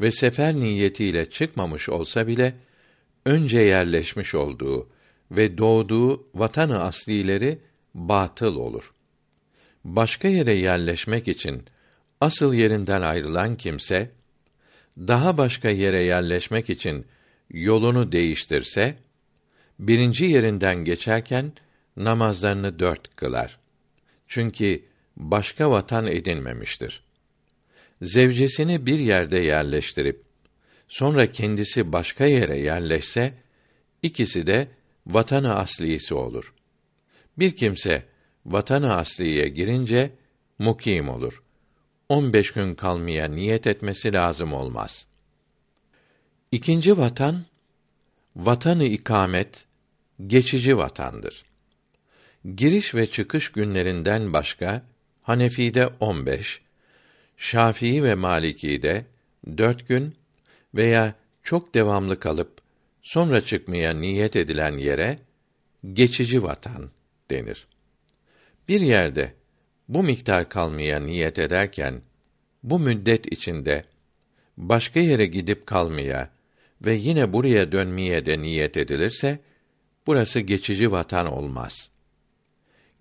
ve 0.00 0.10
sefer 0.10 0.54
niyetiyle 0.54 1.30
çıkmamış 1.30 1.88
olsa 1.88 2.26
bile 2.26 2.54
önce 3.24 3.58
yerleşmiş 3.58 4.34
olduğu 4.34 4.88
ve 5.30 5.58
doğduğu 5.58 6.26
vatanı 6.34 6.82
aslileri 6.82 7.58
batıl 7.94 8.56
olur. 8.56 8.94
Başka 9.84 10.28
yere 10.28 10.54
yerleşmek 10.54 11.28
için 11.28 11.62
asıl 12.20 12.54
yerinden 12.54 13.02
ayrılan 13.02 13.56
kimse 13.56 14.10
daha 14.98 15.38
başka 15.38 15.68
yere 15.68 16.02
yerleşmek 16.02 16.70
için 16.70 17.06
yolunu 17.50 18.12
değiştirse 18.12 18.96
birinci 19.78 20.24
yerinden 20.24 20.76
geçerken 20.76 21.52
namazlarını 21.96 22.78
dört 22.78 23.16
kılar. 23.16 23.58
Çünkü 24.28 24.82
başka 25.16 25.70
vatan 25.70 26.06
edinmemiştir. 26.06 27.02
zevcesini 28.02 28.86
bir 28.86 28.98
yerde 28.98 29.38
yerleştirip 29.38 30.22
sonra 30.88 31.32
kendisi 31.32 31.92
başka 31.92 32.26
yere 32.26 32.58
yerleşse 32.58 33.34
ikisi 34.02 34.46
de 34.46 34.68
vatanı 35.06 35.56
aslisi 35.56 36.14
olur. 36.14 36.54
Bir 37.38 37.56
kimse 37.56 38.02
vatanı 38.46 38.96
asliye 38.96 39.48
girince 39.48 40.10
mukim 40.58 41.08
olur. 41.08 41.42
15 42.08 42.50
gün 42.50 42.74
kalmaya 42.74 43.28
niyet 43.28 43.66
etmesi 43.66 44.12
lazım 44.12 44.52
olmaz. 44.52 45.06
İkinci 46.52 46.98
vatan 46.98 47.44
vatanı 48.36 48.84
ikamet 48.84 49.64
geçici 50.26 50.76
vatandır. 50.76 51.44
Giriş 52.56 52.94
ve 52.94 53.10
çıkış 53.10 53.52
günlerinden 53.52 54.32
başka 54.32 54.82
Hanefi'de 55.22 55.86
15, 56.00 56.60
Şafii 57.36 58.04
ve 58.04 58.14
Maliki'de 58.14 59.04
dört 59.58 59.88
gün 59.88 60.14
veya 60.74 61.14
çok 61.42 61.74
devamlı 61.74 62.20
kalıp 62.20 62.58
sonra 63.02 63.40
çıkmaya 63.40 63.94
niyet 63.94 64.36
edilen 64.36 64.78
yere 64.78 65.18
geçici 65.92 66.42
vatan 66.42 66.90
denir. 67.30 67.66
Bir 68.68 68.80
yerde 68.80 69.34
bu 69.88 70.02
miktar 70.02 70.48
kalmaya 70.48 71.00
niyet 71.00 71.38
ederken 71.38 72.00
bu 72.62 72.78
müddet 72.78 73.32
içinde 73.32 73.84
başka 74.56 75.00
yere 75.00 75.26
gidip 75.26 75.66
kalmaya 75.66 76.30
ve 76.82 76.94
yine 76.94 77.32
buraya 77.32 77.72
dönmeye 77.72 78.26
de 78.26 78.38
niyet 78.38 78.76
edilirse 78.76 79.38
burası 80.06 80.40
geçici 80.40 80.92
vatan 80.92 81.26
olmaz. 81.26 81.90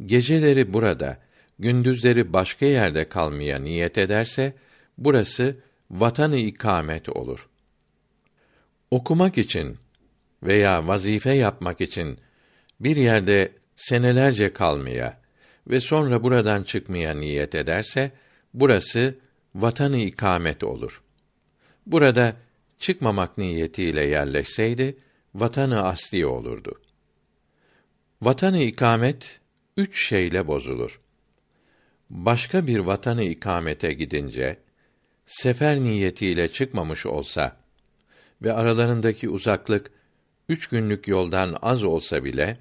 Geceleri 0.05 0.73
burada, 0.73 1.17
gündüzleri 1.59 2.33
başka 2.33 2.65
yerde 2.65 3.09
kalmaya 3.09 3.59
niyet 3.59 3.97
ederse 3.97 4.53
burası 4.97 5.55
vatanı 5.91 6.37
ikamet 6.37 7.09
olur. 7.09 7.49
Okumak 8.91 9.37
için 9.37 9.77
veya 10.43 10.87
vazife 10.87 11.33
yapmak 11.33 11.81
için 11.81 12.17
bir 12.79 12.95
yerde 12.95 13.51
senelerce 13.75 14.53
kalmaya 14.53 15.24
ve 15.67 15.79
sonra 15.79 16.23
buradan 16.23 16.63
çıkmaya 16.63 17.13
niyet 17.13 17.55
ederse 17.55 18.11
burası 18.53 19.15
vatanı 19.55 19.97
ikamet 19.97 20.63
olur. 20.63 21.03
Burada 21.85 22.35
çıkmamak 22.79 23.37
niyetiyle 23.37 24.05
yerleşseydi 24.05 24.97
vatanı 25.35 25.83
asli 25.83 26.25
olurdu. 26.25 26.81
Vatanı 28.21 28.59
ikamet 28.59 29.39
üç 29.77 30.07
şeyle 30.07 30.47
bozulur. 30.47 30.99
Başka 32.09 32.67
bir 32.67 32.79
vatanı 32.79 33.23
ikamete 33.23 33.93
gidince 33.93 34.57
sefer 35.25 35.79
niyetiyle 35.79 36.51
çıkmamış 36.51 37.05
olsa 37.05 37.57
ve 38.41 38.53
aralarındaki 38.53 39.29
uzaklık 39.29 39.91
üç 40.49 40.67
günlük 40.67 41.07
yoldan 41.07 41.57
az 41.61 41.83
olsa 41.83 42.23
bile 42.23 42.57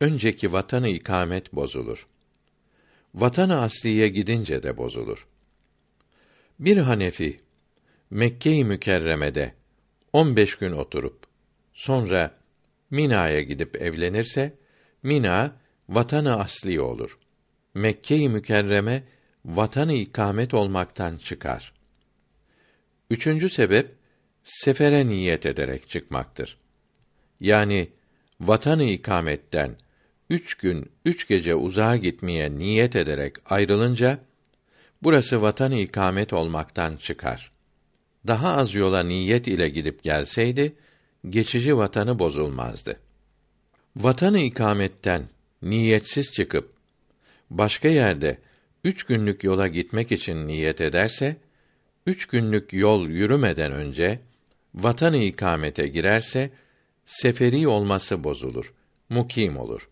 önceki 0.00 0.52
vatanı 0.52 0.88
ikamet 0.88 1.52
bozulur. 1.52 2.06
Vatanı 3.14 3.60
asliye 3.60 4.08
gidince 4.08 4.62
de 4.62 4.76
bozulur. 4.76 5.26
Bir 6.58 6.76
Hanefi 6.76 7.40
Mekke-i 8.10 8.64
Mükerreme'de 8.64 9.54
15 10.12 10.56
gün 10.56 10.72
oturup 10.72 11.26
sonra 11.72 12.34
Mina'ya 12.90 13.42
gidip 13.42 13.82
evlenirse 13.82 14.54
Mina 15.02 15.56
vatanı 15.88 16.38
asli 16.38 16.80
olur. 16.80 17.18
Mekke-i 17.74 18.28
Mükerreme 18.28 19.02
vatanı 19.44 19.92
ikamet 19.92 20.54
olmaktan 20.54 21.16
çıkar. 21.16 21.72
Üçüncü 23.10 23.50
sebep 23.50 23.94
sefere 24.42 25.06
niyet 25.06 25.46
ederek 25.46 25.88
çıkmaktır. 25.88 26.58
Yani 27.40 27.88
vatanı 28.40 28.84
ikametten 28.84 29.76
üç 30.30 30.54
gün 30.54 30.90
üç 31.04 31.28
gece 31.28 31.54
uzağa 31.54 31.96
gitmeye 31.96 32.58
niyet 32.58 32.96
ederek 32.96 33.36
ayrılınca 33.46 34.18
burası 35.02 35.42
vatanı 35.42 35.74
ikamet 35.74 36.32
olmaktan 36.32 36.96
çıkar. 36.96 37.52
Daha 38.26 38.56
az 38.56 38.74
yola 38.74 39.02
niyet 39.02 39.48
ile 39.48 39.68
gidip 39.68 40.02
gelseydi 40.02 40.74
geçici 41.28 41.76
vatanı 41.76 42.18
bozulmazdı. 42.18 43.00
Vatanı 43.96 44.38
ikametten 44.38 45.28
niyetsiz 45.62 46.32
çıkıp 46.32 46.72
başka 47.50 47.88
yerde 47.88 48.38
üç 48.84 49.04
günlük 49.04 49.44
yola 49.44 49.68
gitmek 49.68 50.12
için 50.12 50.46
niyet 50.46 50.80
ederse, 50.80 51.36
üç 52.06 52.26
günlük 52.26 52.72
yol 52.72 53.08
yürümeden 53.08 53.72
önce 53.72 54.20
vatanı 54.74 55.16
ikamete 55.16 55.88
girerse 55.88 56.50
seferi 57.04 57.68
olması 57.68 58.24
bozulur, 58.24 58.74
mukim 59.08 59.56
olur. 59.56 59.88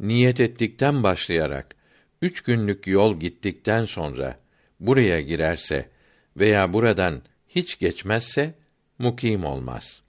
Niyet 0.00 0.40
ettikten 0.40 1.02
başlayarak 1.02 1.76
üç 2.22 2.40
günlük 2.40 2.86
yol 2.86 3.20
gittikten 3.20 3.84
sonra 3.84 4.38
buraya 4.80 5.20
girerse 5.20 5.88
veya 6.36 6.72
buradan 6.72 7.22
hiç 7.48 7.78
geçmezse 7.78 8.54
mukim 8.98 9.44
olmaz. 9.44 10.02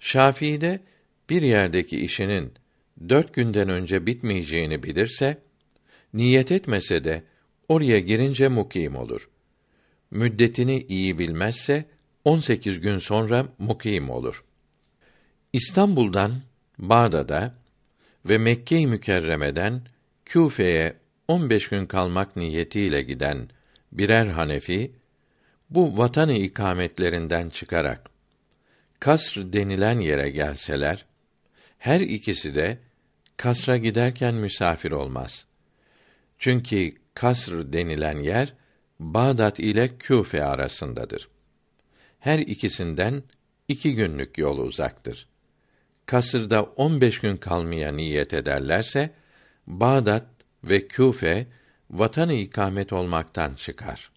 Şafii'de 0.00 0.80
bir 1.30 1.42
yerdeki 1.42 2.00
işinin 2.04 2.52
dört 3.08 3.34
günden 3.34 3.68
önce 3.68 4.06
bitmeyeceğini 4.06 4.82
bilirse, 4.82 5.38
niyet 6.14 6.52
etmese 6.52 7.04
de 7.04 7.22
oraya 7.68 8.00
girince 8.00 8.48
mukim 8.48 8.96
olur. 8.96 9.28
Müddetini 10.10 10.86
iyi 10.88 11.18
bilmezse 11.18 11.84
18 12.24 12.80
gün 12.80 12.98
sonra 12.98 13.46
mukim 13.58 14.10
olur. 14.10 14.44
İstanbul'dan 15.52 16.32
Bağdat'a 16.78 17.54
ve 18.28 18.38
Mekke-i 18.38 18.86
Mükerreme'den 18.86 19.82
Küfe'ye 20.24 20.96
15 21.28 21.68
gün 21.68 21.86
kalmak 21.86 22.36
niyetiyle 22.36 23.02
giden 23.02 23.48
birer 23.92 24.26
Hanefi 24.26 24.92
bu 25.70 25.98
vatanı 25.98 26.32
ikametlerinden 26.32 27.50
çıkarak 27.50 28.10
Kasr 29.00 29.52
denilen 29.52 30.00
yere 30.00 30.30
gelseler 30.30 31.04
her 31.78 32.00
ikisi 32.00 32.54
de 32.54 32.78
kasra 33.36 33.76
giderken 33.76 34.34
misafir 34.34 34.92
olmaz. 34.92 35.46
Çünkü 36.38 36.92
kasr 37.14 37.72
denilen 37.72 38.18
yer 38.18 38.54
Bağdat 39.00 39.58
ile 39.58 39.98
Küfe 39.98 40.44
arasındadır. 40.44 41.28
Her 42.20 42.38
ikisinden 42.38 43.22
iki 43.68 43.94
günlük 43.94 44.38
yol 44.38 44.58
uzaktır. 44.58 45.28
Kasırda 46.06 46.62
on 46.62 47.00
beş 47.00 47.18
gün 47.18 47.36
kalmaya 47.36 47.92
niyet 47.92 48.34
ederlerse, 48.34 49.10
Bağdat 49.66 50.26
ve 50.64 50.88
Küfe 50.88 51.46
vatanı 51.90 52.32
ikamet 52.32 52.92
olmaktan 52.92 53.54
çıkar. 53.54 54.10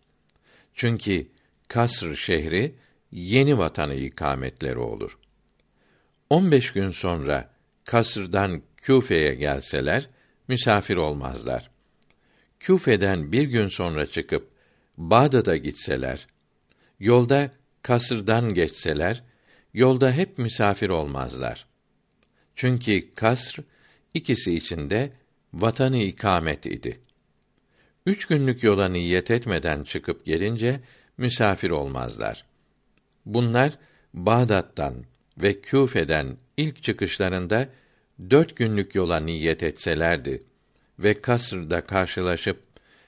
Çünkü 0.73 1.27
Kasr 1.67 2.15
şehri 2.15 2.75
yeni 3.11 3.57
vatanı 3.57 3.95
ikametleri 3.95 4.77
olur. 4.79 5.17
On 6.29 6.51
beş 6.51 6.73
gün 6.73 6.91
sonra 6.91 7.49
Kasr'dan 7.85 8.61
Küfe'ye 8.77 9.35
gelseler 9.35 10.09
misafir 10.47 10.97
olmazlar. 10.97 11.69
Küfe'den 12.59 13.31
bir 13.31 13.43
gün 13.43 13.67
sonra 13.67 14.05
çıkıp 14.05 14.51
Bağdat'a 14.97 15.57
gitseler, 15.57 16.27
yolda 16.99 17.51
Kasr'dan 17.81 18.53
geçseler, 18.53 19.23
yolda 19.73 20.11
hep 20.11 20.37
misafir 20.37 20.89
olmazlar. 20.89 21.68
Çünkü 22.59 23.13
Kasr 23.15 23.59
ikisi 24.13 24.55
içinde 24.55 25.11
vatanı 25.53 25.97
ikamet 25.97 26.65
idi. 26.65 26.99
Üç 28.05 28.25
günlük 28.25 28.63
yola 28.63 28.89
niyet 28.89 29.31
etmeden 29.31 29.83
çıkıp 29.83 30.25
gelince 30.25 30.79
misafir 31.17 31.69
olmazlar. 31.69 32.45
Bunlar 33.25 33.71
Bağdat'tan 34.13 34.95
ve 35.37 35.61
Küfe'den 35.61 36.37
ilk 36.57 36.83
çıkışlarında 36.83 37.69
dört 38.29 38.55
günlük 38.55 38.95
yola 38.95 39.19
niyet 39.19 39.63
etselerdi 39.63 40.43
ve 40.99 41.21
Kasr'da 41.21 41.81
karşılaşıp 41.81 42.63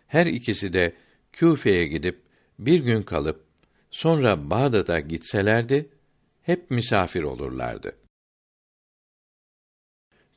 her 0.08 0.26
ikisi 0.26 0.74
de 0.74 0.94
Küfe'ye 1.34 1.88
gidip 1.88 2.22
bir 2.60 2.80
gün 2.80 3.02
kalıp 3.02 3.44
sonra 3.92 4.50
Bağdat'a 4.50 5.00
gitselerdi 5.00 5.90
hep 6.42 6.72
misafir 6.72 7.24
olurlardı. 7.24 8.01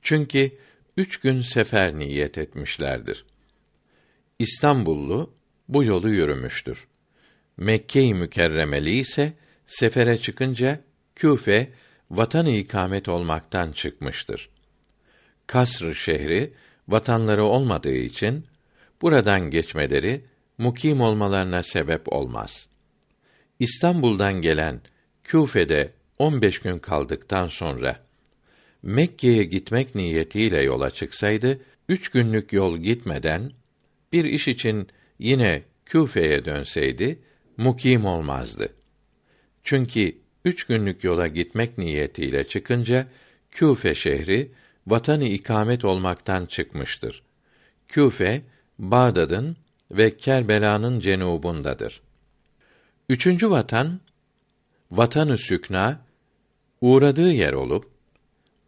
Çünkü 0.05 0.52
üç 0.96 1.20
gün 1.20 1.40
sefer 1.40 1.98
niyet 1.98 2.38
etmişlerdir. 2.38 3.24
İstanbullu 4.38 5.34
bu 5.68 5.84
yolu 5.84 6.09
yürümüştür. 6.09 6.86
Mekke-i 7.57 8.14
Mükerremeli 8.14 8.98
ise 8.98 9.32
sefere 9.66 10.20
çıkınca 10.20 10.80
Küfe 11.16 11.70
vatan 12.11 12.46
ikamet 12.46 13.09
olmaktan 13.09 13.72
çıkmıştır. 13.72 14.48
Kasr 15.46 15.94
şehri 15.94 16.52
vatanları 16.88 17.44
olmadığı 17.44 17.96
için 17.96 18.46
buradan 19.02 19.50
geçmeleri 19.50 20.24
mukim 20.59 21.00
olmalarına 21.00 21.62
sebep 21.62 22.12
olmaz. 22.12 22.68
İstanbul'dan 23.59 24.34
gelen 24.34 24.80
Küfe'de 25.24 25.92
15 26.18 26.59
gün 26.59 26.78
kaldıktan 26.78 27.48
sonra 27.48 28.03
Mekke'ye 28.85 29.45
gitmek 29.45 29.95
niyetiyle 29.95 30.62
yola 30.62 30.91
çıksaydı, 30.91 31.61
üç 31.89 32.09
günlük 32.09 32.53
yol 32.53 32.78
gitmeden 32.78 33.53
bir 34.12 34.24
iş 34.24 34.49
için 34.49 34.89
yine 35.18 35.62
Küfe'ye 35.87 36.45
dönseydi, 36.45 37.18
mukim 37.57 38.05
olmazdı. 38.05 38.74
Çünkü 39.62 40.16
üç 40.45 40.64
günlük 40.64 41.05
yola 41.05 41.26
gitmek 41.26 41.78
niyetiyle 41.78 42.49
çıkınca, 42.49 43.07
Küfe 43.51 43.95
şehri, 43.95 44.51
vatanı 44.87 45.24
ikamet 45.24 45.85
olmaktan 45.85 46.47
çıkmıştır. 46.47 47.22
Küfe, 47.89 48.43
Bağdat'ın 48.78 49.57
ve 49.91 50.16
Kerbela'nın 50.16 51.01
cenubundadır. 51.01 52.01
Üçüncü 53.09 53.51
vatan, 53.51 54.01
vatanı 54.91 55.39
sükna, 55.39 56.01
uğradığı 56.80 57.32
yer 57.32 57.53
olup, 57.53 57.93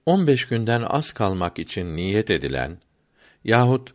15 0.07 0.45
günden 0.45 0.83
az 0.83 1.13
kalmak 1.13 1.59
için 1.59 1.97
niyet 1.97 2.31
edilen 2.31 2.79
yahut 3.45 3.95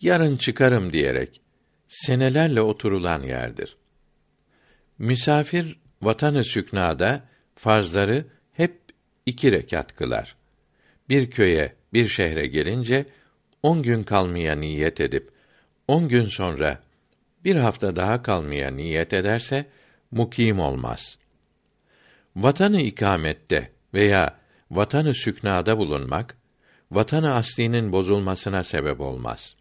yarın 0.00 0.36
çıkarım 0.36 0.92
diyerek 0.92 1.40
senelerle 1.88 2.60
oturulan 2.60 3.22
yerdir. 3.22 3.76
Misafir 4.98 5.78
vatanı 6.02 6.44
süknada 6.44 7.24
farzları 7.54 8.26
hep 8.56 8.80
iki 9.26 9.52
rekat 9.52 9.96
kılar. 9.96 10.36
Bir 11.08 11.30
köye, 11.30 11.74
bir 11.92 12.08
şehre 12.08 12.46
gelince 12.46 13.06
on 13.62 13.82
gün 13.82 14.02
kalmaya 14.02 14.54
niyet 14.54 15.00
edip 15.00 15.30
on 15.88 16.08
gün 16.08 16.24
sonra 16.24 16.80
bir 17.44 17.56
hafta 17.56 17.96
daha 17.96 18.22
kalmaya 18.22 18.70
niyet 18.70 19.12
ederse 19.12 19.66
mukim 20.10 20.60
olmaz. 20.60 21.18
Vatanı 22.36 22.80
ikamette 22.80 23.70
veya 23.94 24.43
vatanı 24.74 25.14
süknada 25.14 25.78
bulunmak 25.78 26.36
vatanı 26.90 27.34
aslinin 27.34 27.92
bozulmasına 27.92 28.64
sebep 28.64 29.00
olmaz. 29.00 29.56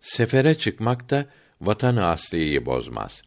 Sefere 0.00 0.54
çıkmak 0.54 1.10
da 1.10 1.26
vatanı 1.60 2.06
asliyi 2.06 2.66
bozmaz. 2.66 3.22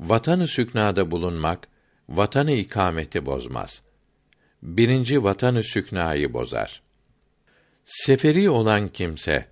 Vatanı 0.00 0.48
süknada 0.48 1.10
bulunmak 1.10 1.68
vatanı 2.08 2.52
ikameti 2.52 3.26
bozmaz. 3.26 3.82
Birinci 4.62 5.24
vatanı 5.24 5.62
süknayı 5.62 6.32
bozar. 6.32 6.82
Seferi 7.84 8.50
olan 8.50 8.88
kimse 8.88 9.48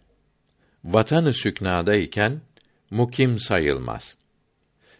vatanı 0.85 1.33
süknada 1.35 1.95
iken 1.95 2.41
mukim 2.91 3.39
sayılmaz. 3.39 4.16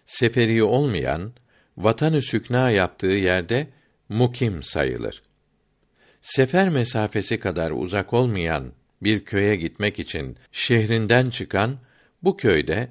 Seferi 0.07 0.63
olmayan 0.63 1.33
vatanı 1.77 2.23
sükna 2.23 2.71
yaptığı 2.71 3.07
yerde 3.07 3.69
mukim 4.09 4.63
sayılır 4.63 5.23
sefer 6.25 6.69
mesafesi 6.69 7.41
kadar 7.41 7.71
uzak 7.71 8.13
olmayan 8.13 8.73
bir 9.03 9.25
köye 9.25 9.57
gitmek 9.57 9.99
için 9.99 10.37
şehrinden 10.53 11.31
çıkan 11.31 11.79
bu 12.23 12.37
köyde 12.37 12.89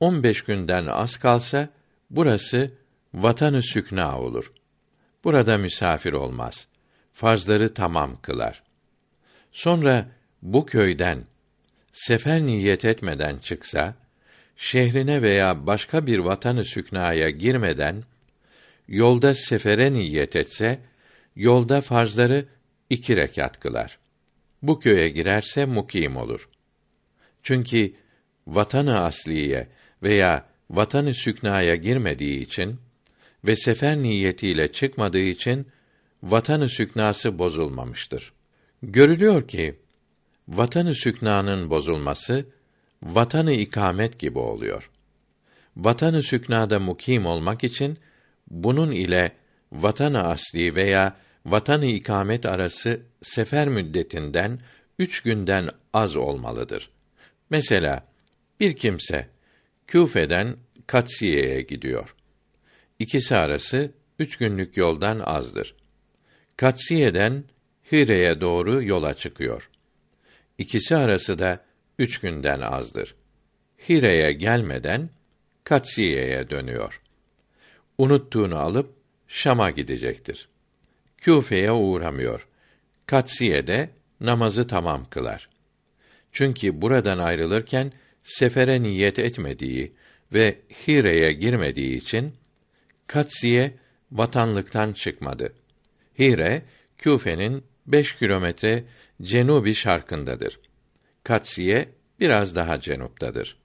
15 0.00 0.42
günden 0.42 0.86
az 0.86 1.16
kalsa 1.16 1.68
burası 2.10 2.70
vatanı 3.14 3.62
sükna 3.62 4.20
olur. 4.20 4.52
Burada 5.24 5.58
misafir 5.58 6.12
olmaz. 6.12 6.66
Farzları 7.12 7.74
tamam 7.74 8.18
kılar. 8.22 8.62
Sonra 9.52 10.06
bu 10.42 10.66
köyden 10.66 11.24
sefer 11.92 12.40
niyet 12.40 12.84
etmeden 12.84 13.38
çıksa, 13.38 13.94
şehrine 14.56 15.22
veya 15.22 15.66
başka 15.66 16.06
bir 16.06 16.18
vatanı 16.18 16.64
süknaya 16.64 17.30
girmeden 17.30 18.04
yolda 18.88 19.34
sefere 19.34 19.92
niyet 19.92 20.36
etse, 20.36 20.78
yolda 21.36 21.80
farzları 21.80 22.44
iki 22.94 23.16
rekat 23.16 23.60
kılar. 23.60 23.98
Bu 24.62 24.80
köye 24.80 25.08
girerse 25.08 25.66
mukim 25.66 26.16
olur. 26.16 26.48
Çünkü 27.42 27.94
vatanı 28.46 29.00
asliye 29.00 29.68
veya 30.02 30.46
vatanı 30.70 31.14
süknaya 31.14 31.74
girmediği 31.74 32.40
için 32.40 32.80
ve 33.44 33.56
sefer 33.56 33.96
niyetiyle 33.96 34.72
çıkmadığı 34.72 35.18
için 35.36 35.66
vatanı 36.22 36.68
süknası 36.68 37.38
bozulmamıştır. 37.38 38.32
Görülüyor 38.82 39.48
ki 39.48 39.74
vatanı 40.48 40.94
süknanın 40.94 41.70
bozulması 41.70 42.46
vatanı 43.02 43.52
ikamet 43.52 44.18
gibi 44.18 44.38
oluyor. 44.38 44.90
Vatanı 45.76 46.22
süknada 46.22 46.80
mukim 46.80 47.26
olmak 47.26 47.64
için 47.64 47.98
bunun 48.50 48.90
ile 48.90 49.32
vatanı 49.72 50.22
asli 50.22 50.74
veya 50.74 51.16
vatanı 51.46 51.86
ikamet 51.86 52.46
arası 52.46 53.00
sefer 53.22 53.68
müddetinden 53.68 54.60
üç 54.98 55.20
günden 55.20 55.70
az 55.92 56.16
olmalıdır. 56.16 56.90
Mesela 57.50 58.06
bir 58.60 58.76
kimse 58.76 59.28
Küfe'den 59.86 60.56
Katsiye'ye 60.86 61.60
gidiyor. 61.62 62.14
İkisi 62.98 63.36
arası 63.36 63.90
üç 64.18 64.36
günlük 64.36 64.76
yoldan 64.76 65.18
azdır. 65.18 65.74
Katsiye'den 66.56 67.44
Hire'ye 67.92 68.40
doğru 68.40 68.82
yola 68.82 69.14
çıkıyor. 69.14 69.70
İkisi 70.58 70.96
arası 70.96 71.38
da 71.38 71.64
üç 71.98 72.18
günden 72.18 72.60
azdır. 72.60 73.14
Hire'ye 73.88 74.32
gelmeden 74.32 75.10
Katsiye'ye 75.64 76.50
dönüyor. 76.50 77.00
Unuttuğunu 77.98 78.58
alıp 78.58 78.94
Şam'a 79.28 79.70
gidecektir. 79.70 80.48
Küfe'ye 81.24 81.72
uğramıyor. 81.72 82.48
Katsiye'de 83.06 83.90
namazı 84.20 84.66
tamam 84.66 85.06
kılar. 85.10 85.48
Çünkü 86.32 86.82
buradan 86.82 87.18
ayrılırken 87.18 87.92
sefere 88.24 88.82
niyet 88.82 89.18
etmediği 89.18 89.92
ve 90.32 90.58
Hire'ye 90.68 91.32
girmediği 91.32 91.96
için 91.96 92.34
Katsiye 93.06 93.74
vatanlıktan 94.12 94.92
çıkmadı. 94.92 95.52
Hire 96.18 96.62
Küfe'nin 96.98 97.64
beş 97.86 98.16
kilometre 98.16 98.84
cenubi 99.22 99.74
şarkındadır. 99.74 100.60
Katsiye 101.22 101.88
biraz 102.20 102.56
daha 102.56 102.80
cenuptadır. 102.80 103.56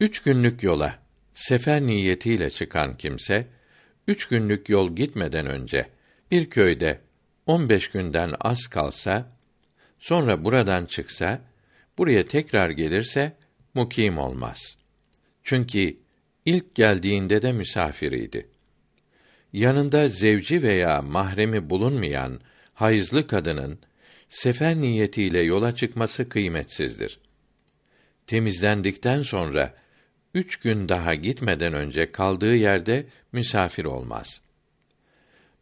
Üç 0.00 0.22
günlük 0.22 0.62
yola 0.62 0.98
sefer 1.32 1.82
niyetiyle 1.82 2.50
çıkan 2.50 2.96
kimse, 2.96 3.46
üç 4.08 4.28
günlük 4.28 4.68
yol 4.68 4.96
gitmeden 4.96 5.46
önce 5.46 5.86
bir 6.32 6.50
köyde 6.50 7.00
15 7.46 7.88
günden 7.90 8.34
az 8.40 8.66
kalsa, 8.66 9.36
sonra 9.98 10.44
buradan 10.44 10.86
çıksa, 10.86 11.40
buraya 11.98 12.26
tekrar 12.26 12.70
gelirse 12.70 13.36
mukim 13.74 14.18
olmaz. 14.18 14.78
Çünkü 15.42 15.96
ilk 16.44 16.74
geldiğinde 16.74 17.42
de 17.42 17.52
misafiriydi. 17.52 18.48
Yanında 19.52 20.08
zevci 20.08 20.62
veya 20.62 21.02
mahremi 21.02 21.70
bulunmayan 21.70 22.40
hayızlı 22.74 23.26
kadının 23.26 23.78
sefer 24.28 24.76
niyetiyle 24.76 25.40
yola 25.40 25.74
çıkması 25.74 26.28
kıymetsizdir. 26.28 27.20
Temizlendikten 28.26 29.22
sonra 29.22 29.74
üç 30.34 30.56
gün 30.56 30.88
daha 30.88 31.14
gitmeden 31.14 31.72
önce 31.72 32.12
kaldığı 32.12 32.54
yerde 32.54 33.06
misafir 33.32 33.84
olmaz.'' 33.84 34.51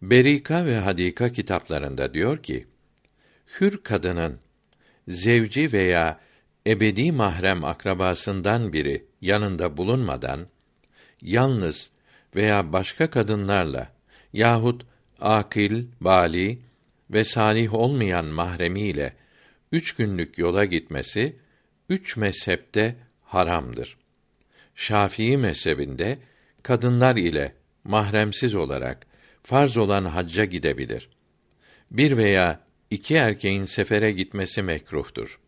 Berika 0.03 0.67
ve 0.67 0.79
Hadika 0.79 1.33
kitaplarında 1.33 2.15
diyor 2.15 2.43
ki, 2.43 2.67
hür 3.61 3.83
kadının 3.83 4.39
zevci 5.09 5.73
veya 5.73 6.21
ebedi 6.67 7.13
mahrem 7.13 7.65
akrabasından 7.65 8.73
biri 8.73 9.05
yanında 9.21 9.77
bulunmadan 9.77 10.47
yalnız 11.23 11.91
veya 12.37 12.73
başka 12.73 13.11
kadınlarla 13.11 13.93
yahut 14.33 14.87
akil, 15.21 15.87
bali 16.01 16.59
ve 17.11 17.25
salih 17.25 17.75
olmayan 17.75 18.27
mahremiyle 18.27 19.17
üç 19.73 19.93
günlük 19.93 20.39
yola 20.39 20.65
gitmesi 20.65 21.37
üç 21.89 22.17
mezhepte 22.17 22.97
haramdır. 23.23 23.97
Şafii 24.75 25.37
mezhebinde 25.37 26.19
kadınlar 26.63 27.17
ile 27.17 27.55
mahremsiz 27.85 28.55
olarak 28.55 29.10
farz 29.43 29.77
olan 29.77 30.05
hacca 30.05 30.45
gidebilir. 30.45 31.09
Bir 31.91 32.17
veya 32.17 32.61
iki 32.91 33.15
erkeğin 33.15 33.65
sefere 33.65 34.13
gitmesi 34.13 34.63
mekruhtur. 34.63 35.41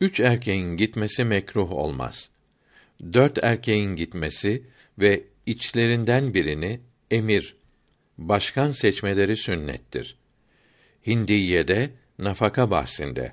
Üç 0.00 0.20
erkeğin 0.20 0.76
gitmesi 0.76 1.24
mekruh 1.24 1.72
olmaz. 1.72 2.30
Dört 3.12 3.44
erkeğin 3.44 3.96
gitmesi 3.96 4.62
ve 4.98 5.24
içlerinden 5.46 6.34
birini 6.34 6.80
emir, 7.10 7.56
başkan 8.18 8.70
seçmeleri 8.70 9.36
sünnettir. 9.36 10.16
Hindiye'de 11.06 11.90
nafaka 12.18 12.70
bahsinde 12.70 13.32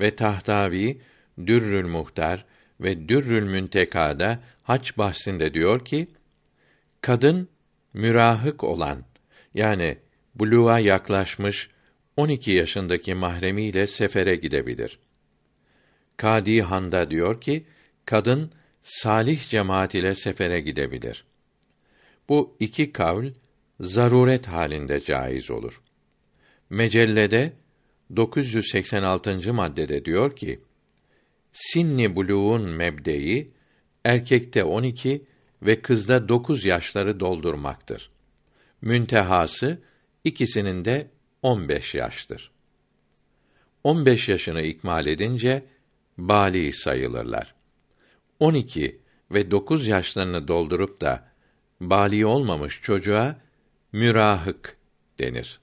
ve 0.00 0.16
Tahtavi, 0.16 1.00
Dürrül 1.46 1.86
Muhtar 1.86 2.44
ve 2.80 3.08
Dürrül 3.08 3.44
Münteka'da 3.44 4.42
haç 4.62 4.98
bahsinde 4.98 5.54
diyor 5.54 5.84
ki, 5.84 6.06
kadın 7.00 7.48
mürahık 7.94 8.64
olan 8.64 9.04
yani 9.54 9.98
buluğa 10.34 10.78
yaklaşmış 10.78 11.70
12 12.16 12.50
yaşındaki 12.50 13.14
mahremiyle 13.14 13.86
sefere 13.86 14.36
gidebilir. 14.36 14.98
Kadi 16.16 16.62
Handa 16.62 17.10
diyor 17.10 17.40
ki, 17.40 17.66
kadın 18.06 18.50
salih 18.82 19.48
cemaat 19.48 19.94
ile 19.94 20.14
sefere 20.14 20.60
gidebilir. 20.60 21.24
Bu 22.28 22.56
iki 22.60 22.92
kavl 22.92 23.26
zaruret 23.80 24.48
halinde 24.48 25.00
caiz 25.00 25.50
olur. 25.50 25.82
Mecellede 26.70 27.52
986. 28.16 29.54
maddede 29.54 30.04
diyor 30.04 30.36
ki: 30.36 30.60
Sinni 31.52 32.16
buluğun 32.16 32.70
mebdeyi 32.70 33.50
erkekte 34.04 34.64
12 34.64 35.24
ve 35.62 35.82
kızda 35.82 36.28
9 36.28 36.64
yaşları 36.64 37.20
doldurmaktır. 37.20 38.10
Müntehası 38.80 39.78
ikisinin 40.24 40.84
de 40.84 41.10
15 41.42 41.94
yaştır. 41.94 42.50
15 43.84 44.28
yaşını 44.28 44.62
ikmal 44.62 45.06
edince 45.06 45.64
bali 46.18 46.72
sayılırlar. 46.72 47.54
12 48.40 49.00
ve 49.30 49.50
9 49.50 49.88
yaşlarını 49.88 50.48
doldurup 50.48 51.00
da 51.00 51.28
bali 51.80 52.26
olmamış 52.26 52.80
çocuğa 52.82 53.36
mürahık 53.92 54.76
denir. 55.18 55.61